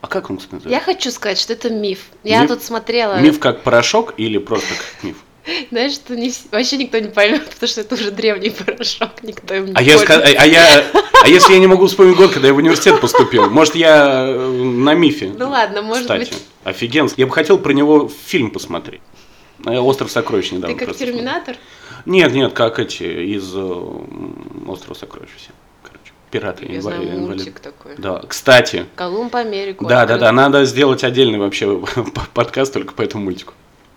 А 0.00 0.06
как 0.06 0.28
он, 0.30 0.36
кстати, 0.36 0.52
Я 0.52 0.56
называется? 0.58 0.84
хочу 0.86 1.10
сказать, 1.10 1.38
что 1.38 1.52
это 1.54 1.70
миф. 1.70 2.00
Я 2.24 2.42
Миф? 2.42 2.50
тут 2.50 2.62
смотрела, 2.62 3.20
Миф 3.20 3.38
как 3.38 3.62
порошок 3.62 4.14
или 4.18 4.38
просто 4.38 4.68
как 4.74 5.02
миф? 5.02 5.16
знаешь, 5.70 5.92
что 5.92 6.14
не, 6.16 6.32
вообще 6.50 6.76
никто 6.76 6.98
не 6.98 7.08
поймет, 7.08 7.48
потому 7.48 7.68
что 7.68 7.80
это 7.80 7.94
уже 7.94 8.10
древний 8.10 8.50
порошок, 8.50 9.22
никто 9.22 9.54
им 9.54 9.66
не 9.66 9.72
А 9.74 9.82
я, 9.82 9.96
а, 9.98 10.14
а 10.38 10.46
я, 10.46 10.84
а 11.22 11.28
если 11.28 11.54
я 11.54 11.58
не 11.58 11.66
могу 11.66 11.86
вспомнить 11.86 12.16
год, 12.16 12.32
когда 12.32 12.48
я 12.48 12.54
в 12.54 12.58
университет 12.58 13.00
поступил? 13.00 13.48
Может, 13.50 13.74
я 13.74 14.26
э, 14.28 14.50
на 14.50 14.94
мифе? 14.94 15.32
Ну 15.36 15.48
ладно, 15.50 15.82
может 15.82 16.02
Кстати, 16.02 16.30
быть, 16.30 16.42
офигенский. 16.64 17.22
Я 17.22 17.26
бы 17.26 17.32
хотел 17.32 17.58
про 17.58 17.72
него 17.72 18.10
фильм 18.26 18.50
посмотреть. 18.50 19.02
Э, 19.64 19.78
Остров 19.78 20.10
сокровищ 20.10 20.52
недавно. 20.52 20.76
ты 20.76 20.86
как 20.86 20.96
терминатор? 20.96 21.56
смотрел. 21.56 22.04
Нет, 22.06 22.32
нет, 22.32 22.52
как 22.52 22.78
эти 22.78 23.02
из 23.34 23.52
э, 23.54 23.84
Острова 24.68 24.94
сокровищ 24.94 25.30
все. 25.36 25.50
Пираты. 26.34 26.66
Я 26.66 26.78
инва- 26.78 26.80
знаю 26.82 27.02
инвалид. 27.04 27.20
мультик 27.28 27.60
такой. 27.60 27.94
Да, 27.96 28.20
кстати, 28.28 28.86
Колумб 28.96 29.34
Америку. 29.36 29.84
да, 29.86 29.98
да, 30.06 30.14
открыл. 30.14 30.18
да, 30.20 30.32
надо 30.32 30.64
сделать 30.64 31.04
отдельный 31.04 31.38
вообще 31.38 31.80
подкаст 32.34 32.72
только 32.72 32.92
по 32.92 33.02
этому 33.02 33.24
мультику. 33.24 33.54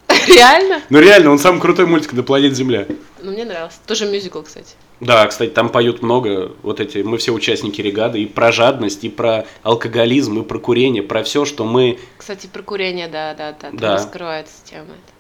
Реально? 0.27 0.82
Ну 0.89 1.00
реально, 1.00 1.32
он 1.32 1.39
самый 1.39 1.60
крутой 1.60 1.88
мультик 1.88 2.13
на 2.13 2.22
планете 2.24 2.53
Земля. 2.56 2.86
Ну, 3.24 3.32
мне 3.32 3.44
нравился. 3.44 3.77
Тоже 3.88 4.06
мюзикл, 4.06 4.41
кстати. 4.41 4.75
Да, 5.00 5.25
кстати, 5.27 5.50
там 5.50 5.70
поют 5.70 6.01
много, 6.03 6.51
вот 6.63 6.79
эти, 6.79 7.00
мы 7.00 7.17
все 7.17 7.32
участники 7.32 7.82
регады, 7.82 8.22
и 8.22 8.25
про 8.27 8.51
жадность, 8.51 9.03
и 9.03 9.10
про 9.10 9.46
алкоголизм, 9.63 10.39
и 10.41 10.44
про 10.44 10.60
курение, 10.60 11.01
про 11.03 11.24
все, 11.24 11.44
что 11.46 11.65
мы... 11.65 12.00
Кстати, 12.17 12.48
про 12.48 12.62
курение, 12.62 13.08
да, 13.08 13.34
да, 13.34 13.51
да, 13.51 13.58
там 13.70 13.77
Да. 13.77 13.94
раскрывается 13.96 14.53
тема 14.63 14.86
эта. 14.86 15.16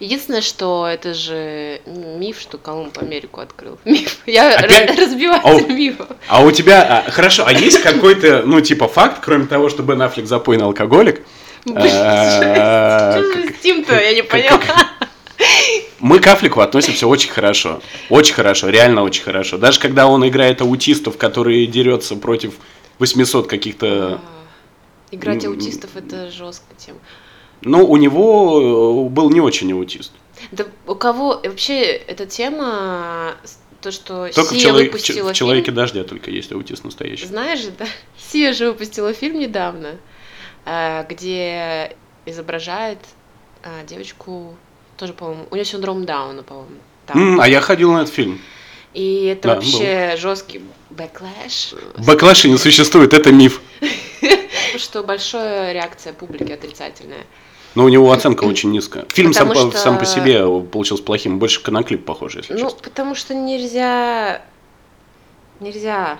Единственное, 0.00 0.42
что 0.42 0.86
это 0.86 1.12
же 1.12 1.80
миф, 1.86 2.40
что 2.40 2.56
Колумб 2.56 2.96
Америку 2.98 3.40
открыл. 3.40 3.78
Миф. 3.84 4.18
Я 4.26 4.54
Опять? 4.54 4.90
ра- 4.90 5.00
разбиваю 5.00 5.40
Ау. 5.44 5.60
миф. 5.68 5.96
А 6.28 6.42
у 6.42 6.52
тебя, 6.52 7.04
а, 7.06 7.10
хорошо, 7.10 7.44
а 7.46 7.52
есть 7.52 7.82
какой-то, 7.82 8.42
ну, 8.46 8.60
типа, 8.60 8.86
факт, 8.86 9.18
кроме 9.24 9.46
того, 9.46 9.68
что 9.68 9.82
Бен 9.82 10.00
Аффлек 10.00 10.26
запойный 10.26 10.64
алкоголик? 10.66 11.22
А, 11.74 13.12
Что 13.18 13.42
за 13.42 13.52
стим-то? 13.54 13.94
Я 14.00 14.14
не 14.14 14.22
поняла. 14.22 14.60
Мы 15.98 16.20
к 16.20 16.26
Аффлеку 16.28 16.60
относимся 16.60 17.08
очень 17.08 17.30
хорошо. 17.30 17.80
Очень 18.08 18.34
хорошо, 18.34 18.68
реально 18.68 19.02
очень 19.02 19.24
хорошо. 19.24 19.58
Даже 19.58 19.80
когда 19.80 20.06
он 20.06 20.26
играет 20.28 20.60
аутистов, 20.60 21.16
которые 21.18 21.66
дерется 21.66 22.14
против 22.14 22.54
800 23.00 23.48
каких-то... 23.48 24.20
Играть 25.10 25.44
М, 25.44 25.52
аутистов 25.52 25.90
это 25.96 26.30
жесткая 26.30 26.76
тема. 26.78 26.98
Ну, 27.62 27.84
у 27.86 27.96
него 27.96 29.06
э, 29.06 29.08
был 29.10 29.30
не 29.30 29.40
очень 29.40 29.72
аутист. 29.72 30.12
Да 30.52 30.64
у 30.86 30.94
кого 30.94 31.40
вообще 31.42 31.82
эта 31.82 32.26
тема, 32.26 33.34
то, 33.80 33.90
что 33.90 34.28
Только 34.32 34.50
в, 34.54 34.56
Сия 34.56 34.60
человек- 34.60 34.92
выпустила 34.92 35.32
в 35.32 35.36
человеке 35.36 35.66
фильм, 35.66 35.76
дождя 35.76 36.04
только 36.04 36.30
есть 36.30 36.52
аутист 36.52 36.84
настоящий. 36.84 37.26
знаешь 37.26 37.60
же, 37.60 37.70
да? 37.72 37.86
Сия 38.16 38.52
же 38.52 38.68
выпустила 38.68 39.12
фильм 39.12 39.38
недавно, 39.38 39.96
э, 40.64 41.04
где 41.08 41.96
изображает 42.26 42.98
э, 43.64 43.86
девочку, 43.86 44.56
тоже, 44.96 45.12
по-моему, 45.12 45.46
у 45.50 45.54
нее 45.54 45.64
синдром 45.64 46.04
Дауна, 46.04 46.42
по-моему. 46.42 46.76
там. 47.06 47.40
А 47.40 47.48
я 47.48 47.60
ходил 47.60 47.92
на 47.92 48.02
этот 48.02 48.14
фильм. 48.14 48.40
И 48.94 49.24
это 49.26 49.48
Да, 49.48 49.54
вообще 49.56 50.16
жесткий 50.16 50.62
backlash, 50.90 51.74
Backlash 51.98 52.42
а 52.42 52.48
не 52.48 52.56
существует, 52.56 53.12
это 53.12 53.32
миф. 53.32 53.60
что 54.76 55.02
большая 55.02 55.72
реакция 55.72 56.12
публики 56.12 56.52
отрицательная. 56.52 57.24
Но 57.74 57.84
у 57.84 57.88
него 57.88 58.10
оценка 58.12 58.44
очень 58.44 58.70
низкая. 58.70 59.04
Фильм 59.10 59.32
сам, 59.32 59.48
Потому 59.48 59.70
что- 59.70 59.78
сам 59.80 59.98
по 59.98 60.04
себе 60.04 60.42
получился 60.62 61.02
плохим, 61.02 61.38
больше 61.38 61.60
на 61.70 61.82
клип 61.82 62.04
похож, 62.04 62.34
если 62.34 62.54
Ну, 62.54 62.60
честно. 62.60 62.78
потому 62.82 63.14
что 63.14 63.34
нельзя, 63.34 64.42
нельзя 65.60 66.18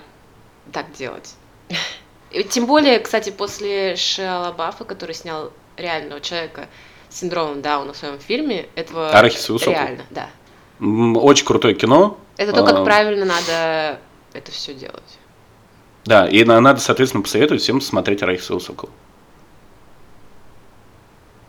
так 0.73 0.93
делать. 0.93 1.35
Тем 2.51 2.67
более, 2.67 2.99
кстати, 3.01 3.31
после 3.31 3.97
Шиа 3.97 4.41
Лабафа, 4.41 4.85
который 4.85 5.15
снял 5.15 5.53
реального 5.77 6.21
человека 6.21 6.69
с 7.09 7.19
синдромом 7.21 7.63
Дауна 7.63 7.93
в 7.93 7.97
своем 7.97 8.19
фильме, 8.19 8.67
этого 8.75 9.11
Арахисовый 9.11 9.61
реально, 9.65 10.03
да. 10.11 10.29
Очень 10.81 11.47
крутое 11.47 11.75
кино. 11.75 12.19
Это 12.37 12.53
то, 12.53 12.65
как 12.65 12.77
А, 12.77 12.85
правильно 12.85 13.25
надо 13.25 13.99
это 14.33 14.53
все 14.53 14.75
делать. 14.75 15.19
Да, 16.05 16.29
и 16.29 16.45
на- 16.45 16.61
надо, 16.61 16.81
соответственно, 16.81 17.23
посоветовать 17.23 17.63
всем 17.63 17.81
смотреть 17.81 18.23
«Арахисовый 18.23 18.61
сокол». 18.63 18.91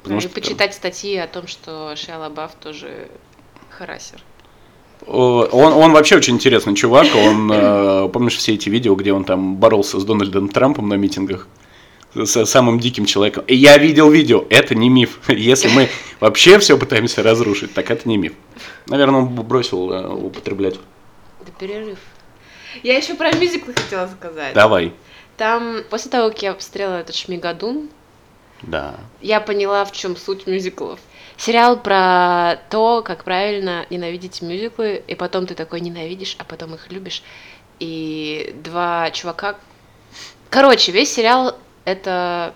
Потому 0.10 0.22
И 0.22 0.24
что- 0.24 0.34
почитать 0.34 0.74
статьи 0.74 1.16
о 1.18 1.28
том, 1.28 1.46
что 1.46 1.96
Шиа 1.96 2.18
Лабаф 2.18 2.54
тоже 2.56 3.10
харасер. 3.70 4.24
Он, 5.06 5.48
он 5.54 5.92
вообще 5.92 6.18
очень 6.18 6.34
интересный 6.34 6.74
чувак. 6.76 7.08
Он, 7.16 7.52
э, 7.52 8.10
помнишь 8.14 8.36
все 8.38 8.56
эти 8.56 8.70
видео, 8.70 8.96
где 8.96 9.14
он 9.14 9.24
там 9.24 9.56
боролся 9.58 10.00
с 10.00 10.04
Дональдом 10.04 10.50
Трампом 10.50 10.90
на 10.90 10.96
митингах? 10.96 11.48
С 12.16 12.44
самым 12.48 12.80
диким 12.80 13.06
человеком. 13.06 13.44
И 13.46 13.56
Я 13.56 13.78
видел 13.78 14.10
видео, 14.10 14.46
это 14.50 14.74
не 14.74 14.90
миф. 14.90 15.20
Если 15.28 15.68
мы 15.68 15.90
вообще 16.20 16.58
все 16.58 16.76
пытаемся 16.76 17.22
разрушить, 17.22 17.76
так 17.76 17.92
это 17.92 18.10
не 18.10 18.18
миф. 18.18 18.34
Наверное, 18.88 19.20
он 19.22 19.28
бросил 19.28 19.92
э, 19.92 20.08
употреблять. 20.08 20.80
Это 21.40 21.52
перерыв. 21.52 22.00
Я 22.82 22.98
еще 22.98 23.14
про 23.14 23.32
мюзиклы 23.32 23.76
хотела 23.76 24.08
сказать. 24.08 24.56
Давай. 24.56 24.92
Там, 25.38 25.84
после 25.92 26.10
того, 26.10 26.30
как 26.30 26.42
я 26.42 26.54
посмотрела 26.54 26.96
этот 26.96 27.16
Шмигадун, 27.16 27.90
Да. 28.62 28.96
я 29.22 29.40
поняла, 29.40 29.86
в 29.86 29.92
чем 29.92 30.16
суть 30.18 30.48
мюзиклов. 30.48 31.00
Сериал 31.38 31.80
про 31.80 32.60
то, 32.70 33.02
как 33.02 33.24
правильно 33.24 33.86
ненавидеть 33.90 34.42
мюзиклы, 34.42 35.02
и 35.08 35.16
потом 35.16 35.48
ты 35.48 35.56
такой 35.56 35.80
ненавидишь, 35.80 36.36
а 36.38 36.44
потом 36.44 36.76
их 36.76 36.92
любишь. 36.92 37.24
И 37.80 38.54
два 38.62 39.10
чувака... 39.12 39.56
Короче, 40.50 40.92
весь 40.92 41.14
сериал 41.14 41.58
это... 41.86 42.54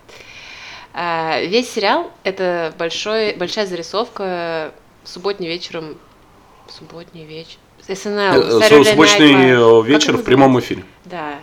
э, 0.93 1.45
весь 1.48 1.72
сериал 1.72 2.12
это 2.24 2.74
большой, 2.77 3.33
большая 3.36 3.65
зарисовка 3.65 4.74
субботний 5.05 5.48
вечером... 5.48 5.98
Субботний 6.67 7.25
вечер... 7.25 7.57
СНЛ. 7.88 8.12
Э, 8.12 8.83
Субботний 8.83 9.51
э, 9.51 9.81
Как 9.81 9.88
вечер 9.88 10.17
в 10.17 10.24
прямом 10.24 10.60
эфире. 10.60 10.83
Да. 11.05 11.39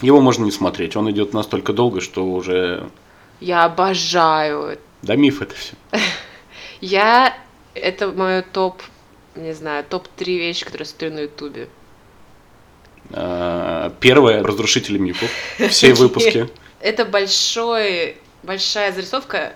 Его 0.00 0.20
можно 0.20 0.44
не 0.44 0.50
смотреть. 0.50 0.96
Он 0.96 1.10
идет 1.10 1.32
настолько 1.32 1.72
долго, 1.72 2.00
что 2.00 2.24
уже... 2.24 2.88
Я 3.40 3.64
обожаю 3.64 4.78
Да 5.02 5.16
миф 5.16 5.42
это 5.42 5.54
все. 5.54 5.74
Я... 6.80 7.36
Это 7.74 8.12
мое 8.12 8.42
топ, 8.42 8.82
не 9.34 9.52
знаю, 9.52 9.84
топ-3 9.84 10.24
вещи, 10.24 10.64
которые 10.64 10.86
смотрю 10.86 11.12
на 11.12 11.20
Ютубе. 11.20 11.68
А, 13.12 13.92
Первое 14.00 14.42
разрушители 14.44 14.96
мифов. 14.98 15.28
Все 15.70 15.92
выпуски. 15.94 16.48
Это 16.80 17.04
большой, 17.04 18.16
большая 18.44 18.92
зарисовка, 18.92 19.54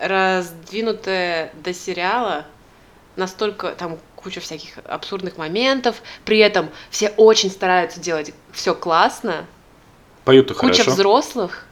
раздвинутая 0.00 1.52
до 1.62 1.74
сериала. 1.74 2.46
Настолько 3.16 3.72
там 3.72 3.98
куча 4.16 4.40
всяких 4.40 4.78
абсурдных 4.86 5.36
моментов. 5.36 6.02
При 6.24 6.38
этом 6.38 6.70
все 6.88 7.08
очень 7.16 7.50
стараются 7.50 8.00
делать 8.00 8.32
все 8.52 8.74
классно. 8.74 9.46
Поют-то 10.24 10.54
Куча 10.54 10.84
хорошо. 10.84 10.90
взрослых, 10.92 11.66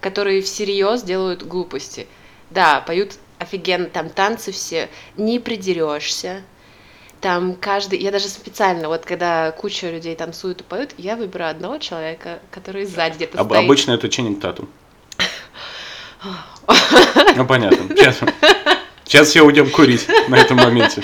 которые 0.00 0.42
всерьез 0.42 1.02
делают 1.02 1.42
глупости. 1.42 2.06
Да, 2.50 2.80
поют 2.80 3.14
офигенно, 3.38 3.86
там 3.86 4.08
танцы 4.08 4.52
все, 4.52 4.88
не 5.16 5.38
придерешься. 5.38 6.42
Там 7.20 7.54
каждый, 7.54 7.98
я 7.98 8.12
даже 8.12 8.28
специально, 8.28 8.88
вот 8.88 9.04
когда 9.04 9.50
куча 9.50 9.90
людей 9.90 10.14
танцуют 10.14 10.60
и 10.60 10.64
поют, 10.64 10.90
я 10.98 11.16
выбираю 11.16 11.50
одного 11.50 11.78
человека, 11.78 12.40
который 12.50 12.84
сзади 12.84 13.16
где-то 13.16 13.40
Об- 13.40 13.48
стоит. 13.48 13.64
Обычно 13.64 13.92
это 13.92 14.08
Ченнинг 14.08 14.40
Татум. 14.40 14.68
Ну, 17.36 17.46
понятно. 17.46 17.94
Честно. 17.96 18.32
Сейчас 19.04 19.28
все 19.28 19.42
уйдем 19.42 19.70
курить 19.70 20.06
на 20.28 20.34
этом 20.36 20.56
моменте. 20.56 21.02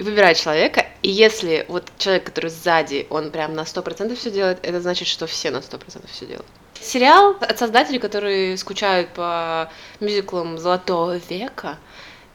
Выбирай 0.00 0.34
человека, 0.34 0.86
и 1.02 1.10
если 1.10 1.66
вот 1.68 1.92
человек, 1.98 2.24
который 2.24 2.50
сзади, 2.50 3.06
он 3.10 3.30
прям 3.30 3.52
на 3.52 3.60
100% 3.64 4.14
все 4.16 4.30
делает, 4.30 4.58
это 4.62 4.80
значит, 4.80 5.06
что 5.06 5.26
все 5.26 5.50
на 5.50 5.58
100% 5.58 6.08
все 6.10 6.24
делают. 6.24 6.46
Сериал 6.80 7.36
от 7.38 7.58
создателей, 7.58 7.98
которые 7.98 8.56
скучают 8.56 9.10
по 9.10 9.70
мюзиклам 10.00 10.56
Золотого 10.56 11.18
века, 11.28 11.78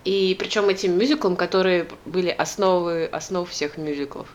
и 0.03 0.35
причем 0.37 0.69
этим 0.69 0.95
мюзиклам, 0.95 1.35
которые 1.35 1.87
были 2.05 2.29
основы, 2.29 3.05
основ 3.05 3.49
всех 3.49 3.77
мюзиклов. 3.77 4.27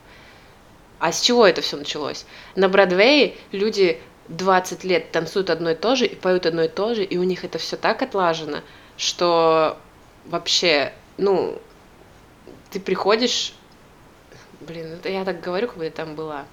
А 0.99 1.13
с 1.13 1.21
чего 1.21 1.47
это 1.47 1.61
все 1.61 1.77
началось? 1.77 2.27
На 2.57 2.69
Бродвее 2.69 3.37
люди 3.53 4.01
20 4.27 4.83
лет 4.83 5.13
танцуют 5.13 5.51
одно 5.51 5.71
и 5.71 5.75
то 5.77 5.95
же 5.95 6.07
и 6.07 6.17
поют 6.17 6.47
одно 6.47 6.65
и 6.65 6.69
то 6.69 6.97
же, 6.97 7.05
и 7.05 7.17
у 7.17 7.23
них 7.23 7.45
это 7.45 7.59
все 7.59 7.77
так 7.77 8.03
отлажено, 8.03 8.63
что 8.97 9.79
вообще, 10.27 10.93
ну, 11.17 11.61
ты 12.71 12.81
приходишь, 12.81 13.53
блин, 14.61 14.95
это 14.95 15.09
я 15.09 15.25
так 15.25 15.41
говорю, 15.41 15.69
как 15.69 15.77
бы 15.77 15.85
я 15.85 15.91
там 15.91 16.15
была. 16.15 16.45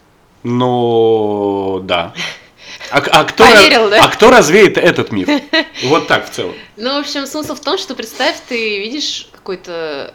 Ну, 0.44 1.82
да. 1.84 2.14
А, 2.92 2.98
а, 2.98 3.24
кто, 3.24 3.46
Поверил, 3.46 3.90
да? 3.90 4.04
а 4.04 4.08
кто 4.10 4.30
развеет 4.30 4.78
этот 4.78 5.12
миф? 5.12 5.30
Вот 5.86 6.08
так 6.08 6.30
в 6.30 6.32
целом. 6.32 6.54
Ну, 6.76 6.96
в 6.96 7.00
общем, 7.00 7.26
смысл 7.26 7.56
в 7.56 7.62
том, 7.62 7.78
что 7.78 7.96
представь, 7.96 8.36
ты 8.48 8.80
видишь 8.80 9.30
какое-то 9.32 10.14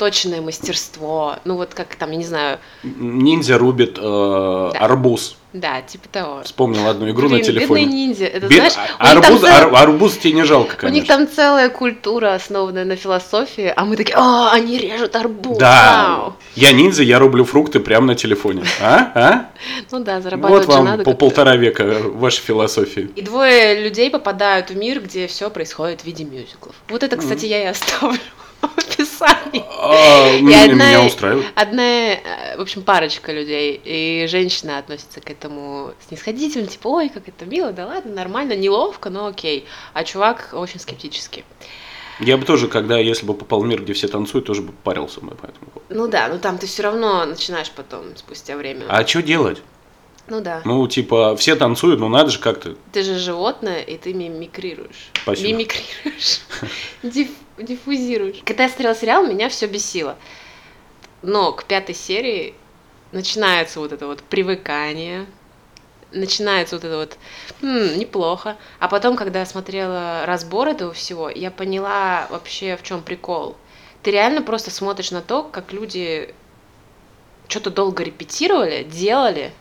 отточенное 0.00 0.40
мастерство, 0.40 1.36
ну 1.44 1.56
вот 1.56 1.74
как 1.74 1.94
там, 1.96 2.10
я 2.12 2.16
не 2.16 2.24
знаю, 2.24 2.58
Ниндзя 2.82 3.58
рубит 3.58 3.98
э, 4.00 4.70
арбуз. 4.78 5.36
да, 5.52 5.82
типа 5.82 6.08
того. 6.10 6.42
Вспомнил 6.42 6.88
одну 6.88 7.10
игру 7.10 7.28
Блин, 7.28 7.38
на 7.40 7.44
телефоне. 7.44 7.82
бедные 7.84 8.06
ниндзя, 8.06 8.24
это 8.24 8.46
Бед- 8.46 8.72
знаешь, 8.72 8.90
арбуз, 8.98 9.40
цел- 9.40 9.48
ар- 9.50 9.74
арбуз 9.74 10.16
тебе 10.16 10.32
не 10.32 10.44
жалко, 10.44 10.86
У 10.86 10.88
них 10.88 11.06
конечно. 11.06 11.16
там 11.26 11.28
целая 11.28 11.68
культура, 11.68 12.34
основанная 12.34 12.84
на 12.86 12.96
философии, 12.96 13.70
а 13.76 13.84
мы 13.84 13.96
такие, 13.96 14.14
а, 14.16 14.52
они 14.52 14.78
режут 14.78 15.14
арбуз. 15.16 15.58
Да, 15.58 16.16
вау». 16.18 16.36
я 16.54 16.72
ниндзя, 16.72 17.02
я 17.02 17.18
рублю 17.18 17.44
фрукты 17.44 17.78
прямо 17.80 18.06
на 18.06 18.14
телефоне. 18.14 18.64
А? 18.80 19.12
А? 19.14 19.50
Ну 19.90 20.00
да, 20.02 20.20
зарабатывать 20.22 20.66
Вот 20.66 20.72
же 20.72 20.78
вам 20.78 20.84
надо. 20.86 21.04
по 21.04 21.12
полтора 21.12 21.56
века 21.56 21.84
вашей 22.14 22.40
философии. 22.40 23.10
И 23.16 23.22
двое 23.22 23.82
людей 23.82 24.10
попадают 24.10 24.70
в 24.70 24.76
мир, 24.76 25.00
где 25.02 25.26
все 25.26 25.50
происходит 25.50 26.00
в 26.00 26.04
виде 26.06 26.24
мюзиклов. 26.24 26.74
Вот 26.88 27.02
это, 27.02 27.16
кстати, 27.18 27.44
я 27.44 27.62
и 27.64 27.66
оставлю 27.66 28.18
в 28.76 28.78
описании. 28.78 29.64
А, 29.68 30.30
И 30.36 30.42
меня, 30.42 30.64
одна- 30.64 30.88
меня 30.88 31.04
устраивает. 31.04 31.46
Одна, 31.54 31.82
э, 31.82 32.56
в 32.56 32.60
общем, 32.60 32.82
парочка 32.82 33.32
людей, 33.32 33.80
и 33.82 34.26
женщина 34.28 34.78
относится 34.78 35.20
к 35.20 35.30
этому 35.30 35.92
снисходительно, 36.08 36.66
типа, 36.66 36.88
ой, 36.88 37.08
как 37.08 37.28
это 37.28 37.44
мило, 37.46 37.72
да 37.72 37.86
ладно, 37.86 38.12
нормально, 38.12 38.54
неловко, 38.54 39.10
но 39.10 39.26
окей. 39.26 39.66
А 39.92 40.04
чувак 40.04 40.50
очень 40.52 40.80
скептически. 40.80 41.44
Я 42.20 42.36
бы 42.36 42.44
тоже, 42.44 42.68
когда, 42.68 42.98
если 42.98 43.24
бы 43.24 43.32
попал 43.32 43.60
в 43.60 43.66
мир, 43.66 43.82
где 43.82 43.94
все 43.94 44.06
танцуют, 44.06 44.46
тоже 44.46 44.60
бы 44.60 44.72
парился 44.84 45.20
бы 45.20 45.34
по 45.34 45.46
этому. 45.46 45.70
Ну 45.88 46.06
да, 46.06 46.28
ну 46.28 46.38
там 46.38 46.58
ты 46.58 46.66
все 46.66 46.82
равно 46.82 47.24
начинаешь 47.24 47.70
потом, 47.70 48.14
спустя 48.16 48.56
время. 48.56 48.84
А 48.88 49.06
что 49.06 49.22
делать? 49.22 49.62
Ну 50.28 50.40
да. 50.40 50.60
Ну, 50.64 50.86
типа, 50.86 51.34
все 51.36 51.56
танцуют, 51.56 51.98
ну 51.98 52.08
надо 52.08 52.30
же 52.30 52.38
как-то. 52.38 52.76
Ты 52.92 53.02
же 53.02 53.18
животное, 53.18 53.80
и 53.80 53.96
ты 53.96 54.14
мимикрируешь. 54.14 55.10
Спасибо. 55.22 55.48
Мимикрируешь. 55.48 56.40
Диф- 57.60 57.66
диффузируешь. 57.66 58.42
Когда 58.44 58.64
я 58.64 58.68
смотрела 58.68 58.94
сериал, 58.94 59.26
меня 59.26 59.48
все 59.48 59.66
бесило. 59.66 60.16
Но 61.22 61.52
к 61.52 61.64
пятой 61.64 61.94
серии 61.94 62.54
начинается 63.12 63.80
вот 63.80 63.92
это 63.92 64.06
вот 64.06 64.22
привыкание, 64.22 65.26
начинается 66.12 66.76
вот 66.76 66.84
это 66.84 66.96
вот 66.96 67.18
«М, 67.62 67.98
неплохо. 67.98 68.56
А 68.78 68.88
потом, 68.88 69.16
когда 69.16 69.40
я 69.40 69.46
смотрела 69.46 70.24
разбор 70.26 70.68
этого 70.68 70.92
всего, 70.92 71.28
я 71.28 71.50
поняла 71.50 72.26
вообще, 72.30 72.76
в 72.76 72.82
чем 72.82 73.02
прикол. 73.02 73.56
Ты 74.02 74.12
реально 74.12 74.42
просто 74.42 74.70
смотришь 74.70 75.10
на 75.10 75.20
то, 75.20 75.42
как 75.42 75.72
люди 75.72 76.34
что-то 77.48 77.70
долго 77.70 78.02
репетировали, 78.02 78.84
делали, 78.84 79.52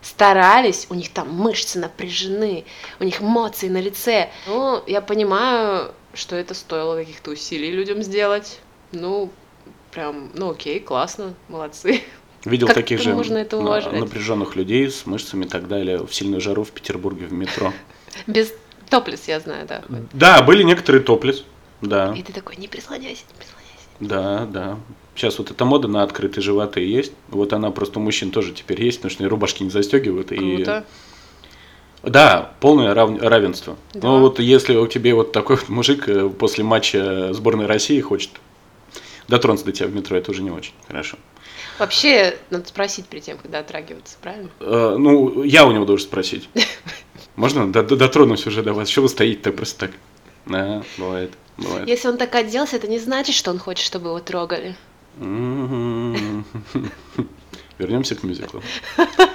старались, 0.00 0.86
у 0.90 0.94
них 0.94 1.12
там 1.12 1.30
мышцы 1.34 1.78
напряжены, 1.78 2.64
у 3.00 3.04
них 3.04 3.20
эмоции 3.20 3.68
на 3.68 3.80
лице. 3.80 4.30
Ну, 4.46 4.82
я 4.86 5.00
понимаю, 5.00 5.92
что 6.14 6.36
это 6.36 6.54
стоило 6.54 6.96
каких-то 6.96 7.30
усилий 7.30 7.70
людям 7.70 8.02
сделать. 8.02 8.60
Ну, 8.92 9.30
прям, 9.92 10.30
ну 10.34 10.50
окей, 10.50 10.80
классно, 10.80 11.34
молодцы. 11.48 12.02
Видел 12.44 12.68
Как 12.68 12.76
таких 12.76 13.02
же 13.02 13.12
можно 13.12 13.36
это 13.38 13.58
уважать? 13.58 13.92
напряженных 13.92 14.56
людей 14.56 14.90
с 14.90 15.04
мышцами 15.04 15.44
и 15.44 15.48
так 15.48 15.68
далее 15.68 15.98
в 16.06 16.14
сильную 16.14 16.40
жару 16.40 16.64
в 16.64 16.70
Петербурге 16.70 17.26
в 17.26 17.32
метро. 17.32 17.72
Без 18.26 18.52
топлес, 18.88 19.28
я 19.28 19.40
знаю, 19.40 19.66
да. 19.66 19.82
Да, 20.12 20.42
были 20.42 20.62
некоторые 20.62 21.02
топлес. 21.02 21.44
Да, 21.82 22.14
И 22.16 22.22
ты 22.22 22.32
такой, 22.32 22.56
не 22.56 22.66
прислоняйся, 22.68 23.22
не 23.28 23.38
прислоняйся. 23.38 23.86
да, 24.00 24.46
да. 24.46 24.78
Сейчас 25.14 25.38
вот 25.38 25.50
эта 25.50 25.64
мода 25.66 25.86
на 25.88 26.02
открытые 26.02 26.42
животы 26.42 26.80
есть. 26.80 27.12
Вот 27.28 27.52
она 27.52 27.70
просто 27.70 27.98
у 27.98 28.02
мужчин 28.02 28.30
тоже 28.30 28.52
теперь 28.52 28.82
есть, 28.82 28.98
потому 28.98 29.10
что 29.12 29.28
рубашки 29.28 29.62
не 29.62 29.68
застегивают. 29.70 30.32
И... 30.32 30.64
Да, 32.02 32.52
полное 32.60 32.94
рав- 32.94 33.20
равенство. 33.20 33.76
Да. 33.92 34.08
Но 34.08 34.20
вот 34.20 34.38
если 34.38 34.74
у 34.76 34.86
тебя 34.86 35.14
вот 35.14 35.32
такой 35.32 35.56
вот 35.56 35.68
мужик 35.68 36.08
э, 36.08 36.28
после 36.30 36.64
матча 36.64 37.32
сборной 37.32 37.66
России 37.66 38.00
хочет 38.00 38.30
дотронуться 39.28 39.66
до 39.66 39.72
тебя 39.72 39.88
в 39.88 39.94
метро, 39.94 40.16
это 40.16 40.30
уже 40.30 40.42
не 40.42 40.50
очень 40.50 40.72
хорошо. 40.86 41.18
Вообще, 41.78 42.36
надо 42.50 42.68
спросить 42.68 43.06
перед 43.06 43.24
тем, 43.24 43.38
когда 43.38 43.58
отрагиваться, 43.60 44.16
правильно? 44.20 44.50
Э, 44.60 44.96
ну, 44.98 45.42
я 45.42 45.66
у 45.66 45.72
него 45.72 45.84
должен 45.84 46.06
спросить. 46.06 46.48
Можно? 47.36 47.72
Дотронусь 47.72 48.46
уже 48.46 48.62
до 48.62 48.72
вас. 48.72 48.88
Что 48.88 49.02
вы 49.02 49.08
стоите 49.08 49.40
так 49.40 49.56
просто 49.56 49.86
так? 49.86 49.90
Да, 50.46 50.82
бывает, 50.98 51.32
бывает. 51.58 51.86
Если 51.88 52.08
он 52.08 52.16
так 52.16 52.34
оделся, 52.34 52.76
это 52.76 52.88
не 52.88 52.98
значит, 52.98 53.34
что 53.34 53.50
он 53.50 53.58
хочет, 53.58 53.84
чтобы 53.84 54.08
его 54.08 54.20
трогали. 54.20 54.74
Мгм. 55.16 56.44
Вернемся 57.78 58.14
к 58.14 58.22
мюзиклу. 58.22 58.62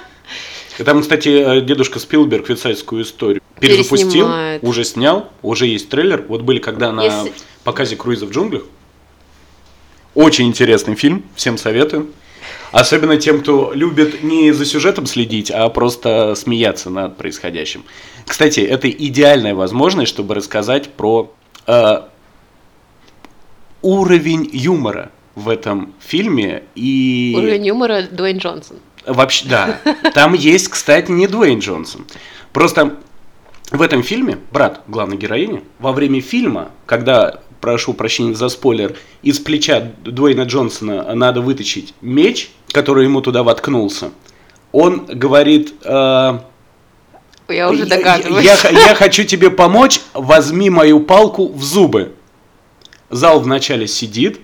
И 0.78 0.82
Там, 0.82 1.00
кстати, 1.02 1.28
э, 1.28 1.60
дедушка 1.62 1.98
Спилберг 1.98 2.46
швейцарскую 2.46 3.02
историю 3.02 3.40
перезапустил, 3.60 4.10
Переснимает. 4.10 4.62
уже 4.62 4.84
снял, 4.84 5.30
уже 5.42 5.66
есть 5.66 5.88
трейлер. 5.88 6.24
Вот 6.28 6.42
были 6.42 6.58
когда 6.58 6.92
на 6.92 7.04
Если- 7.04 7.32
показе 7.64 7.96
круиза 7.96 8.26
в 8.26 8.30
джунглях. 8.30 8.62
Очень 10.14 10.46
интересный 10.48 10.94
фильм, 10.94 11.24
всем 11.34 11.58
советую. 11.58 12.10
Особенно 12.72 13.16
тем, 13.16 13.40
кто 13.40 13.72
любит 13.74 14.22
не 14.22 14.52
за 14.52 14.64
сюжетом 14.64 15.06
следить, 15.06 15.50
а 15.50 15.68
просто 15.68 16.34
смеяться 16.34 16.90
над 16.90 17.16
происходящим. 17.16 17.84
Кстати, 18.26 18.60
это 18.60 18.88
идеальная 18.90 19.54
возможность, 19.54 20.08
чтобы 20.10 20.34
рассказать 20.34 20.90
про 20.90 21.32
э, 21.66 22.00
уровень 23.82 24.48
юмора 24.52 25.10
в 25.34 25.48
этом 25.48 25.92
фильме 26.00 26.62
и 26.74 27.34
Уровень 27.36 27.66
юмора 27.66 28.02
Дуэйн 28.10 28.38
Джонсон. 28.38 28.78
Вообще 29.06 29.46
да. 29.48 29.80
Там 30.14 30.34
есть, 30.34 30.68
кстати, 30.68 31.10
не 31.10 31.26
Дуэйн 31.26 31.58
Джонсон. 31.60 32.06
Просто 32.52 32.96
в 33.70 33.82
этом 33.82 34.02
фильме 34.02 34.38
брат 34.52 34.82
главной 34.86 35.16
героини 35.16 35.62
во 35.78 35.92
время 35.92 36.20
фильма, 36.20 36.70
когда 36.86 37.40
прошу 37.60 37.94
прощения 37.94 38.34
за 38.34 38.48
спойлер, 38.48 38.96
из 39.22 39.38
плеча 39.40 39.80
Дуэйна 40.04 40.42
Джонсона 40.42 41.14
надо 41.14 41.40
вытащить 41.40 41.94
меч, 42.00 42.50
который 42.72 43.04
ему 43.04 43.20
туда 43.22 43.42
воткнулся, 43.42 44.10
он 44.72 45.06
говорит. 45.06 45.74
э, 45.84 46.38
Я 47.48 47.70
уже 47.70 47.84
я- 47.84 47.86
догадываюсь. 47.86 48.44
Я, 48.44 48.56
я 48.70 48.94
хочу 48.94 49.24
тебе 49.24 49.50
помочь, 49.50 50.00
возьми 50.14 50.68
мою 50.70 51.00
палку 51.00 51.48
в 51.52 51.62
зубы. 51.62 52.12
Зал 53.08 53.40
вначале 53.40 53.86
сидит, 53.86 54.40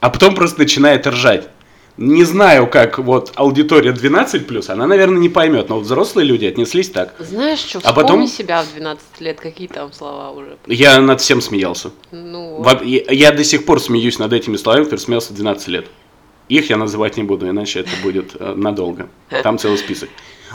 а 0.00 0.10
потом 0.10 0.34
просто 0.34 0.58
начинает 0.60 1.06
ржать. 1.06 1.48
Не 1.98 2.22
знаю, 2.22 2.68
как 2.68 3.00
вот 3.00 3.32
аудитория 3.34 3.90
12+, 3.92 4.70
она, 4.70 4.86
наверное, 4.86 5.18
не 5.18 5.28
поймет, 5.28 5.68
но 5.68 5.74
вот 5.76 5.84
взрослые 5.84 6.24
люди 6.26 6.46
отнеслись 6.46 6.90
так. 6.90 7.12
Знаешь 7.18 7.58
что, 7.58 7.80
А 7.82 7.92
потом- 7.92 8.24
себя 8.28 8.62
в 8.62 8.72
12 8.72 9.20
лет, 9.20 9.40
какие 9.40 9.66
там 9.66 9.92
слова 9.92 10.30
уже. 10.30 10.56
Я 10.68 11.00
над 11.00 11.20
всем 11.20 11.40
смеялся. 11.40 11.90
Ну, 12.12 12.62
Во- 12.62 12.80
Я, 12.84 13.02
я 13.10 13.32
до 13.32 13.42
сих 13.42 13.66
пор 13.66 13.80
смеюсь 13.80 14.20
над 14.20 14.32
этими 14.32 14.56
словами, 14.56 14.84
которые 14.84 15.00
смеялся 15.00 15.32
в 15.32 15.36
12 15.36 15.66
лет. 15.68 15.86
Их 16.48 16.70
я 16.70 16.76
называть 16.76 17.16
не 17.16 17.24
буду, 17.24 17.48
иначе 17.48 17.80
это 17.80 17.90
будет 18.02 18.36
э, 18.38 18.54
надолго. 18.54 19.08
Там 19.42 19.58
целый 19.58 19.76
список. 19.76 20.08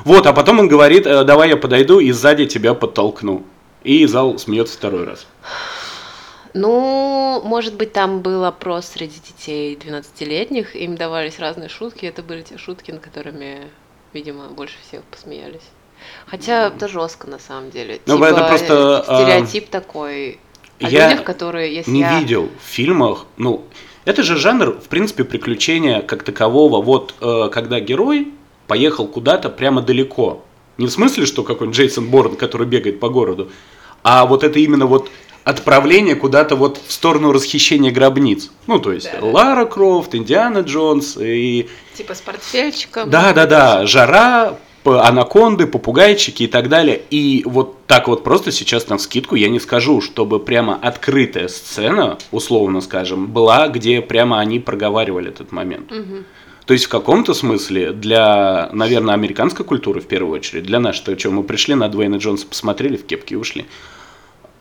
Вот, 0.05 0.25
а 0.25 0.31
потом 0.33 0.59
он 0.59 0.69
говорит, 0.69 1.05
э, 1.05 1.25
давай 1.25 1.49
я 1.49 1.57
подойду 1.57 1.99
и 1.99 2.11
сзади 2.13 2.45
тебя 2.45 2.73
подтолкну. 2.73 3.43
И 3.83 4.05
зал 4.05 4.39
смеется 4.39 4.77
второй 4.77 5.03
раз. 5.03 5.27
Ну, 6.53 7.41
может 7.43 7.75
быть, 7.75 7.93
там 7.93 8.21
был 8.21 8.45
опрос 8.45 8.85
среди 8.85 9.15
детей 9.19 9.75
12-летних, 9.75 10.75
им 10.75 10.95
давались 10.95 11.39
разные 11.39 11.67
шутки, 11.67 12.05
это 12.05 12.21
были 12.21 12.43
те 12.43 12.57
шутки, 12.57 12.91
над 12.91 13.01
которыми, 13.01 13.69
видимо, 14.13 14.49
больше 14.49 14.75
всех 14.87 15.03
посмеялись. 15.03 15.63
Хотя 16.27 16.67
это 16.67 16.87
жестко 16.87 17.27
на 17.27 17.39
самом 17.39 17.71
деле. 17.71 17.99
Ну, 18.05 18.15
Типа, 18.15 18.25
это 18.25 18.43
просто, 18.43 19.05
э, 19.07 19.15
стереотип 19.15 19.69
такой 19.69 20.39
о 20.79 20.89
я 20.89 21.09
людях, 21.09 21.25
которые, 21.25 21.73
если 21.73 21.89
Не 21.89 22.01
я... 22.01 22.19
видел 22.19 22.49
в 22.59 22.67
фильмах, 22.67 23.25
ну, 23.37 23.63
это 24.05 24.21
же 24.21 24.35
жанр, 24.35 24.73
в 24.73 24.89
принципе, 24.89 25.23
приключения 25.23 26.01
как 26.01 26.23
такового. 26.23 26.81
Вот 26.81 27.15
э, 27.21 27.49
когда 27.51 27.79
герой 27.79 28.33
поехал 28.67 29.07
куда-то 29.07 29.49
прямо 29.49 29.81
далеко. 29.81 30.43
Не 30.77 30.87
в 30.87 30.91
смысле, 30.91 31.25
что 31.25 31.43
какой-нибудь 31.43 31.77
Джейсон 31.77 32.07
Борн, 32.07 32.35
который 32.35 32.67
бегает 32.67 32.99
по 32.99 33.09
городу, 33.09 33.49
а 34.03 34.25
вот 34.25 34.43
это 34.43 34.59
именно 34.59 34.85
вот 34.85 35.09
отправление 35.43 36.15
куда-то 36.15 36.55
вот 36.55 36.79
в 36.85 36.91
сторону 36.91 37.31
расхищения 37.31 37.91
гробниц. 37.91 38.51
Ну, 38.67 38.79
то 38.79 38.91
есть 38.91 39.09
Да. 39.11 39.25
Лара 39.25 39.65
Крофт, 39.65 40.15
Индиана 40.15 40.59
Джонс 40.59 41.17
и... 41.19 41.69
Типа 41.95 42.15
с 42.15 42.21
портфельчиком. 42.21 43.09
Да-да-да, 43.09 43.85
жара, 43.85 44.57
анаконды, 44.85 45.67
попугайчики 45.67 46.43
и 46.43 46.47
так 46.47 46.69
далее. 46.69 47.01
И 47.09 47.43
вот 47.45 47.85
так 47.87 48.07
вот 48.07 48.23
просто 48.23 48.51
сейчас 48.51 48.89
на 48.89 48.97
скидку 48.97 49.35
я 49.35 49.49
не 49.49 49.59
скажу, 49.59 50.01
чтобы 50.01 50.39
прямо 50.39 50.75
открытая 50.75 51.47
сцена, 51.47 52.17
условно 52.31 52.81
скажем, 52.81 53.27
была, 53.27 53.67
где 53.67 54.01
прямо 54.01 54.39
они 54.39 54.59
проговаривали 54.59 55.29
этот 55.29 55.51
момент. 55.51 55.91
Мгм. 55.91 56.25
То 56.65 56.73
есть 56.73 56.85
в 56.85 56.89
каком-то 56.89 57.33
смысле 57.33 57.91
для, 57.91 58.69
наверное, 58.71 59.13
американской 59.13 59.65
культуры 59.65 59.99
в 59.99 60.07
первую 60.07 60.33
очередь, 60.35 60.63
для 60.63 60.79
нас, 60.79 60.95
что, 60.95 61.17
что 61.17 61.29
мы 61.29 61.43
пришли 61.43 61.75
на 61.75 61.89
Дуэйна 61.89 62.15
Джонса, 62.15 62.47
посмотрели 62.47 62.95
в 62.95 63.05
кепке 63.05 63.35
и 63.35 63.37
ушли. 63.37 63.65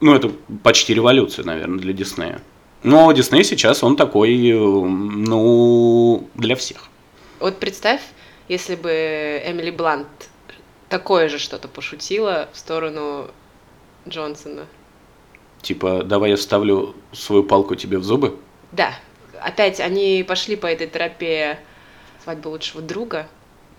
Ну, 0.02 0.14
это 0.16 0.32
почти 0.64 0.94
революция, 0.94 1.44
наверное, 1.44 1.78
для 1.78 1.92
Диснея. 1.92 2.42
Но 2.82 3.12
Дисней 3.12 3.44
сейчас, 3.44 3.84
он 3.84 3.94
такой, 3.94 4.34
э, 4.50 4.54
ну, 4.58 6.28
для 6.34 6.56
всех. 6.56 6.88
Вот 7.38 7.60
представь, 7.60 8.00
если 8.48 8.74
бы 8.74 8.90
Эмили 9.46 9.70
Блант 9.70 10.08
такое 10.88 11.28
же 11.28 11.38
что-то 11.38 11.68
пошутила 11.68 12.48
в 12.52 12.58
сторону 12.58 13.28
Джонсона. 14.08 14.66
Типа, 15.62 16.02
давай 16.02 16.30
я 16.30 16.36
вставлю 16.36 16.96
свою 17.12 17.44
палку 17.44 17.76
тебе 17.76 17.98
в 17.98 18.04
зубы. 18.04 18.36
Да, 18.72 18.94
опять 19.40 19.78
они 19.78 20.24
пошли 20.26 20.56
по 20.56 20.66
этой 20.66 20.88
тропе 20.88 21.60
свадьбы 22.24 22.48
лучшего 22.48 22.82
друга, 22.82 23.28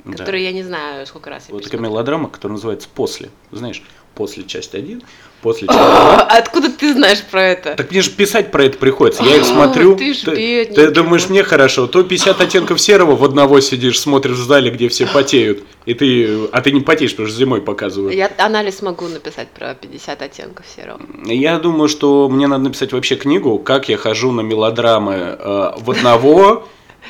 Да. 0.06 0.14
который 0.14 0.44
я 0.44 0.54
не 0.54 0.64
знаю, 0.64 1.06
сколько 1.06 1.30
раз 1.30 1.50
я 1.50 1.54
Вот 1.54 1.66
такая 1.66 1.82
мелодрама, 1.82 2.30
которая 2.30 2.54
называется 2.56 2.88
«После». 2.96 3.30
Знаешь, 3.52 3.84
«После» 4.16 4.44
часть 4.44 4.76
1, 4.76 5.02
«После» 5.42 5.68
часть 5.68 5.80
2. 5.80 6.22
Откуда 6.22 6.70
ты 6.70 6.94
знаешь 6.94 7.22
про 7.24 7.44
это? 7.44 7.76
Так 7.76 7.92
мне 7.92 8.02
же 8.02 8.12
писать 8.12 8.52
про 8.52 8.66
это 8.66 8.78
приходится. 8.78 9.24
Я 9.24 9.38
их 9.38 9.46
смотрю. 9.46 9.96
ты 9.96 10.14
ж 10.14 10.18
ты, 10.18 10.66
ты 10.66 10.92
думаешь, 10.92 11.30
мне 11.30 11.44
хорошо. 11.44 11.88
То 11.88 12.04
50 12.04 12.42
оттенков 12.42 12.80
серого 12.80 13.16
в 13.16 13.24
одного 13.24 13.60
сидишь, 13.60 14.00
смотришь 14.00 14.38
в 14.38 14.46
зале, 14.46 14.72
где 14.72 14.88
все 14.88 15.08
потеют. 15.08 15.64
И 15.86 15.94
ты, 15.94 16.46
а 16.52 16.62
ты 16.62 16.72
не 16.72 16.82
потеешь, 16.82 17.12
потому 17.12 17.28
что 17.28 17.38
зимой 17.38 17.62
показывают. 17.62 18.16
Я 18.16 18.32
анализ 18.38 18.82
могу 18.82 19.08
написать 19.08 19.50
про 19.50 19.74
50 19.74 20.22
оттенков 20.22 20.66
серого. 20.76 21.02
Я 21.26 21.60
думаю, 21.60 21.90
что 21.90 22.30
мне 22.30 22.48
надо 22.48 22.66
написать 22.66 22.94
вообще 22.94 23.16
книгу, 23.16 23.58
как 23.60 23.90
я 23.90 23.98
хожу 23.98 24.32
на 24.32 24.42
мелодрамы 24.42 25.14
э, 25.14 25.72
в 25.78 25.92
одного 25.92 26.68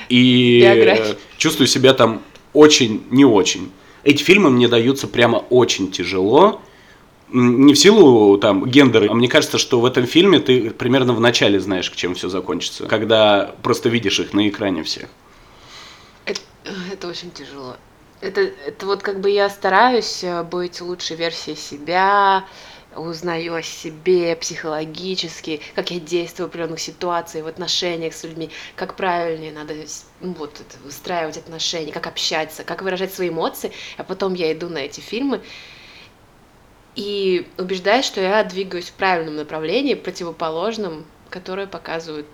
и 0.10 1.16
чувствую 1.38 1.68
себя 1.68 1.94
там 1.94 2.22
очень 2.54 3.04
не 3.10 3.26
очень. 3.26 3.72
Эти 4.04 4.24
фильмы 4.24 4.50
мне 4.50 4.68
даются 4.68 5.08
прямо 5.08 5.38
очень 5.50 5.92
тяжело. 5.92 6.62
Не 7.30 7.74
в 7.74 7.78
силу 7.78 8.38
там 8.38 8.66
гендера, 8.66 9.10
а 9.10 9.14
мне 9.14 9.28
кажется, 9.28 9.58
что 9.58 9.80
в 9.80 9.86
этом 9.86 10.06
фильме 10.06 10.40
ты 10.40 10.70
примерно 10.70 11.14
в 11.14 11.20
начале 11.20 11.60
знаешь, 11.60 11.90
к 11.90 11.96
чем 11.96 12.14
все 12.16 12.30
закончится, 12.30 12.86
когда 12.86 13.56
просто 13.64 13.90
видишь 13.90 14.20
их 14.20 14.34
на 14.34 14.48
экране 14.48 14.84
всех. 14.84 15.10
Это, 16.26 16.42
это 16.92 17.08
очень 17.08 17.32
тяжело. 17.32 17.76
Это, 18.22 18.42
это 18.42 18.86
вот 18.86 19.02
как 19.02 19.20
бы 19.20 19.30
я 19.30 19.50
стараюсь 19.50 20.24
э, 20.24 20.44
быть 20.44 20.80
лучшей 20.80 21.18
версией 21.18 21.58
себя, 21.58 22.46
узнаю 22.96 23.56
о 23.56 23.62
себе 23.62 24.36
психологически, 24.36 25.62
как 25.76 25.92
я 25.92 26.00
действую 26.00 26.48
в 26.48 26.50
определенных 26.50 26.80
ситуациях, 26.80 27.46
в 27.46 27.48
отношениях 27.48 28.14
с 28.14 28.24
людьми, 28.24 28.50
как 28.76 28.96
правильнее 28.96 29.52
надо 29.52 29.74
ну, 30.22 30.34
вот, 30.34 30.60
это, 30.60 30.78
выстраивать 30.84 31.38
отношения, 31.38 31.92
как 31.92 32.08
общаться, 32.08 32.64
как 32.64 32.82
выражать 32.82 33.14
свои 33.14 33.30
эмоции, 33.30 33.72
а 33.98 34.04
потом 34.04 34.34
я 34.34 34.52
иду 34.54 34.70
на 34.70 34.80
эти 34.80 35.00
фильмы 35.00 35.42
и 36.96 37.48
убеждаюсь, 37.58 38.06
что 38.06 38.22
я 38.22 38.44
двигаюсь 38.44 38.90
в 38.90 38.94
правильном 38.94 39.36
направлении, 39.36 39.94
противоположном, 39.96 41.06
которое 41.30 41.68
показывают 41.68 42.26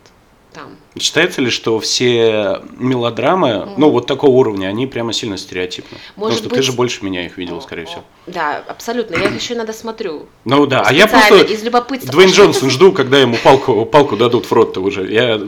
там. 0.54 0.76
Считается 1.00 1.42
ли, 1.42 1.50
что 1.52 1.80
все 1.80 2.62
мелодрамы, 2.78 3.70
ну 3.78 3.90
вот 3.92 4.08
такого 4.08 4.32
уровня, 4.32 4.68
они 4.68 4.88
прямо 4.88 5.14
сильно 5.14 5.38
стереотипны? 5.38 5.98
Потому 6.16 6.26
Может 6.28 6.40
что 6.40 6.50
ты 6.50 6.56
быть- 6.56 6.66
же 6.66 6.72
больше 6.74 7.06
меня 7.06 7.26
их 7.26 7.38
видел, 7.38 7.62
скорее 7.62 7.86
всего. 7.86 8.04
Да, 8.26 8.64
абсолютно. 8.68 9.16
Я 9.16 9.26
их 9.28 9.36
еще 9.40 9.54
иногда 9.54 9.74
смотрю. 9.74 10.26
Ну 10.46 10.66
да, 10.66 10.82
а 10.86 10.92
я 10.92 11.08
просто 11.08 11.38
из 11.44 11.64
любопытства. 11.64 12.12
Что 12.12 12.22
это 12.22 12.32
Джонсон 12.32 12.70
жду, 12.72 12.92
когда 12.92 13.20
ему 13.20 13.38
палку, 13.44 13.86
палку 13.86 14.18
дадут 14.18 14.46
в 14.48 14.52
рот-то 14.52 14.82
уже. 14.82 15.12
Я... 15.12 15.40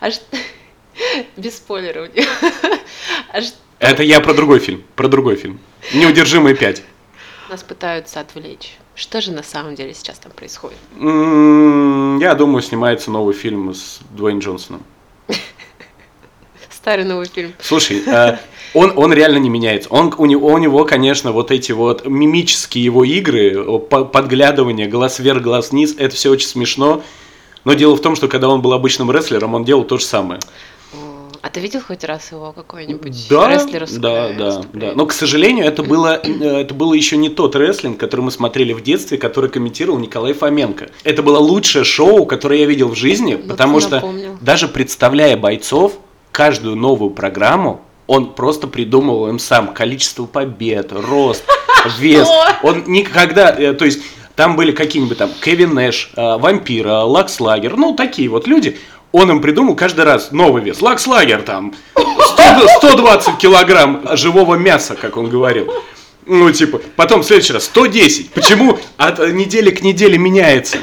А 0.00 0.10
ш- 0.10 0.20
Без 1.36 1.56
спойлеров. 1.58 2.08
А 3.32 3.40
ш- 3.42 3.52
Это 3.78 4.02
я 4.02 4.20
про 4.20 4.32
другой 4.32 4.60
фильм, 4.60 4.82
про 4.96 5.08
другой 5.08 5.36
фильм. 5.36 5.60
Неудержимые 5.92 6.54
пять. 6.56 6.82
Нас 7.52 7.62
пытаются 7.62 8.18
отвлечь. 8.18 8.78
Что 8.94 9.20
же 9.20 9.30
на 9.30 9.42
самом 9.42 9.74
деле 9.74 9.92
сейчас 9.92 10.18
там 10.18 10.32
происходит? 10.32 10.78
Я 10.98 12.34
думаю, 12.34 12.62
снимается 12.62 13.10
новый 13.10 13.34
фильм 13.34 13.74
с 13.74 14.00
Дуэйн 14.12 14.38
Джонсоном. 14.38 14.82
Старый 16.70 17.04
новый 17.04 17.26
фильм. 17.26 17.52
Слушай, 17.60 18.02
э, 18.06 18.38
он, 18.72 18.94
он 18.96 19.12
реально 19.12 19.36
не 19.36 19.50
меняется. 19.50 19.90
Он, 19.90 20.14
у, 20.16 20.24
него, 20.24 20.48
у 20.48 20.56
него, 20.56 20.86
конечно, 20.86 21.32
вот 21.32 21.50
эти 21.50 21.72
вот 21.72 22.06
мимические 22.06 22.84
его 22.84 23.04
игры, 23.04 23.62
по- 23.80 24.06
подглядывание, 24.06 24.88
глаз 24.88 25.18
вверх, 25.18 25.42
глаз 25.42 25.72
вниз, 25.72 25.94
это 25.98 26.16
все 26.16 26.30
очень 26.30 26.48
смешно. 26.48 27.02
Но 27.64 27.74
дело 27.74 27.96
в 27.96 28.00
том, 28.00 28.16
что 28.16 28.28
когда 28.28 28.48
он 28.48 28.62
был 28.62 28.72
обычным 28.72 29.12
рестлером, 29.12 29.52
он 29.52 29.66
делал 29.66 29.84
то 29.84 29.98
же 29.98 30.06
самое. 30.06 30.40
А 31.42 31.48
ты 31.50 31.58
видел 31.60 31.80
хоть 31.84 32.04
раз 32.04 32.30
его 32.30 32.52
какой-нибудь 32.52 33.26
Да, 33.28 33.50
рестлеровское 33.52 33.98
да, 34.00 34.32
да, 34.32 34.62
да. 34.72 34.92
Но, 34.94 35.06
к 35.06 35.12
сожалению, 35.12 35.66
это 35.66 35.82
было, 35.82 36.20
э, 36.22 36.60
это 36.60 36.72
было 36.72 36.94
еще 36.94 37.16
не 37.16 37.28
тот 37.30 37.56
рестлинг, 37.56 37.98
который 37.98 38.20
мы 38.20 38.30
смотрели 38.30 38.72
в 38.72 38.80
детстве, 38.82 39.18
который 39.18 39.50
комментировал 39.50 39.98
Николай 39.98 40.34
Фоменко. 40.34 40.90
Это 41.02 41.22
было 41.22 41.38
лучшее 41.38 41.84
шоу, 41.84 42.26
которое 42.26 42.60
я 42.60 42.66
видел 42.66 42.88
в 42.88 42.94
жизни, 42.94 43.34
Ну, 43.34 43.48
потому 43.48 43.80
что 43.80 43.96
напомнил. 43.96 44.38
даже 44.40 44.68
представляя 44.68 45.36
бойцов, 45.36 45.94
каждую 46.30 46.76
новую 46.76 47.10
программу, 47.10 47.80
он 48.06 48.34
просто 48.34 48.68
придумывал 48.68 49.28
им 49.28 49.38
сам 49.40 49.74
количество 49.74 50.26
побед, 50.26 50.92
рост, 50.92 51.42
вес. 51.98 52.28
Он 52.62 52.84
никогда, 52.86 53.50
э, 53.50 53.72
то 53.72 53.84
есть 53.84 54.00
там 54.36 54.56
были 54.56 54.72
какие-нибудь 54.72 55.18
там 55.18 55.30
Кевин 55.44 55.74
Нэш, 55.74 56.10
э, 56.16 56.36
Вампиро, 56.38 57.00
Лекс 57.00 57.38
Люгер, 57.40 57.76
ну 57.76 57.94
такие 57.94 58.28
вот 58.28 58.46
люди. 58.46 58.78
Он 59.12 59.30
им 59.30 59.40
придумал 59.42 59.76
каждый 59.76 60.04
раз 60.04 60.32
новый 60.32 60.62
вес. 60.62 60.80
Лекс 60.80 61.06
Люгер 61.06 61.42
там 61.42 61.74
100 61.94 62.68
120 62.78 63.36
килограмм 63.38 64.02
живого 64.16 64.54
мяса, 64.54 64.94
как 65.00 65.16
он 65.16 65.28
говорил. 65.28 65.72
Ну, 66.24 66.50
типа, 66.52 66.80
потом 66.96 67.22
в 67.22 67.26
следующий 67.26 67.52
раз 67.52 67.64
110. 67.64 68.30
Почему 68.30 68.78
от 68.96 69.18
недели 69.32 69.70
к 69.70 69.82
неделе 69.82 70.18
меняется? 70.18 70.78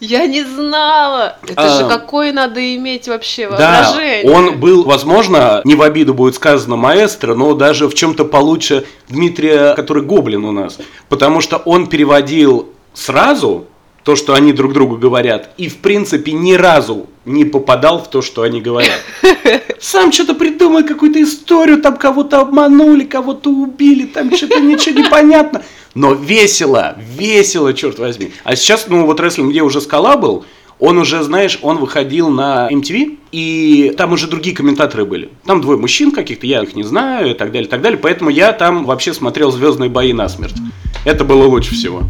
Я 0.00 0.26
не 0.26 0.42
знала! 0.42 1.38
Это 1.46 1.62
А. 1.76 1.78
же 1.78 1.88
какое 1.88 2.32
надо 2.32 2.74
иметь 2.74 3.06
вообще 3.06 3.48
Да, 3.48 3.82
воображение. 3.92 4.32
он 4.34 4.58
был, 4.58 4.82
возможно, 4.82 5.60
не 5.64 5.76
в 5.76 5.82
обиду 5.82 6.12
будет 6.12 6.34
сказано 6.34 6.74
маэстро, 6.74 7.36
но 7.36 7.54
даже 7.54 7.86
в 7.88 7.94
чем-то 7.94 8.24
получше 8.24 8.84
Дмитрия, 9.08 9.74
который 9.74 10.02
гоблин 10.02 10.44
у 10.44 10.50
нас. 10.50 10.78
Потому 11.08 11.40
что 11.40 11.58
он 11.58 11.86
переводил 11.86 12.68
сразу 12.94 13.66
то, 14.04 14.16
что 14.16 14.34
они 14.34 14.52
друг 14.52 14.72
другу 14.72 14.96
говорят, 14.96 15.50
и 15.56 15.68
в 15.68 15.78
принципе 15.78 16.32
ни 16.32 16.54
разу 16.54 17.06
не 17.24 17.44
попадал 17.44 18.02
в 18.02 18.10
то, 18.10 18.20
что 18.20 18.42
они 18.42 18.60
говорят. 18.60 19.00
Сам 19.80 20.12
что-то 20.12 20.34
придумай, 20.34 20.82
какую-то 20.84 21.22
историю, 21.22 21.80
там 21.80 21.96
кого-то 21.96 22.40
обманули, 22.40 23.04
кого-то 23.04 23.50
убили, 23.50 24.06
там 24.06 24.34
что-то 24.36 24.60
ничего 24.60 25.00
не 25.00 25.08
понятно. 25.08 25.62
Но 25.94 26.14
весело, 26.14 26.96
весело, 26.98 27.74
черт 27.74 27.98
возьми. 27.98 28.32
А 28.44 28.56
сейчас, 28.56 28.86
ну 28.88 29.06
вот 29.06 29.20
рестлинг, 29.20 29.50
где 29.50 29.62
уже 29.62 29.80
скала 29.80 30.16
был, 30.16 30.44
он 30.80 30.98
уже, 30.98 31.22
знаешь, 31.22 31.60
он 31.62 31.76
выходил 31.78 32.28
на 32.28 32.68
MTV, 32.72 33.18
и 33.30 33.94
там 33.96 34.12
уже 34.12 34.26
другие 34.26 34.56
комментаторы 34.56 35.04
были. 35.04 35.28
Там 35.46 35.60
двое 35.60 35.78
мужчин 35.78 36.10
каких-то, 36.10 36.44
я 36.44 36.62
их 36.62 36.74
не 36.74 36.82
знаю, 36.82 37.30
и 37.30 37.34
так 37.34 37.52
далее, 37.52 37.68
и 37.68 37.70
так 37.70 37.82
далее. 37.82 38.00
Поэтому 38.00 38.30
я 38.30 38.52
там 38.52 38.84
вообще 38.84 39.14
смотрел 39.14 39.52
звездные 39.52 39.90
бои 39.90 40.12
насмерть. 40.12 40.56
Это 41.04 41.24
было 41.24 41.44
лучше 41.44 41.74
всего. 41.74 42.02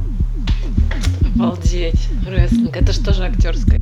Обалдеть. 1.45 2.09
Рестлинг. 2.27 2.77
Это 2.77 2.93
что 2.93 3.13
же 3.13 3.25
актерское? 3.25 3.79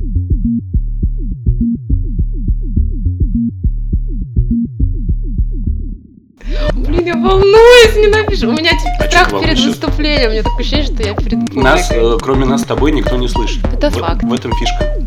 Блин, 6.73 7.05
я 7.05 7.15
волнуюсь, 7.15 7.95
не 7.95 8.07
напишу. 8.07 8.49
У 8.49 8.53
меня 8.53 8.71
А 8.99 9.05
страх 9.05 9.29
чё 9.29 9.39
ты 9.39 9.45
перед 9.45 9.59
выступлением. 9.59 10.29
У 10.29 10.31
меня 10.33 10.43
такое 10.43 10.59
ощущение, 10.59 10.85
что 10.85 11.03
я 11.03 11.13
перед 11.13 11.39
публикой. 11.39 11.63
Нас, 11.63 11.91
э, 11.91 12.17
кроме 12.21 12.45
нас 12.45 12.61
с 12.61 12.65
тобой, 12.65 12.91
никто 12.91 13.15
не 13.17 13.27
слышит. 13.27 13.63
Это 13.73 13.89
В- 13.89 13.95
факт. 13.99 14.23
В 14.23 14.33
этом 14.33 14.51
фишка. 14.53 14.97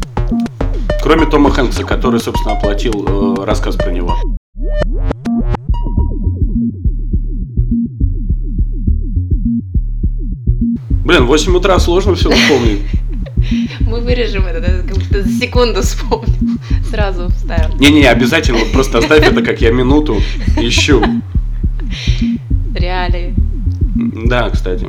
Кроме 1.03 1.27
Тома 1.27 1.51
Хэнкса, 1.51 1.85
который, 1.85 2.21
собственно, 2.21 2.57
оплатил 2.57 3.05
э, 3.07 3.45
рассказ 3.45 3.77
про 3.77 3.91
него. 3.91 4.17
Блин, 11.05 11.25
в 11.25 11.27
8 11.27 11.55
утра 11.55 11.79
сложно 11.79 12.15
все 12.15 12.31
вспомнить. 12.35 12.81
Мы 13.81 14.01
вырежем 14.01 14.47
это, 14.47 14.83
как 14.83 14.97
будто 14.97 15.23
за 15.23 15.29
секунду 15.39 15.83
вспомню. 15.83 16.59
Сразу 16.91 17.29
вставим. 17.29 17.79
Не-не, 17.79 18.07
обязательно, 18.07 18.59
вот 18.59 18.73
просто 18.73 18.99
оставь 18.99 19.23
это, 19.23 19.43
как 19.43 19.61
я 19.61 19.71
минуту 19.71 20.17
ищу. 20.57 21.03
Реалии. 22.75 23.35
Да, 23.95 24.49
кстати. 24.51 24.89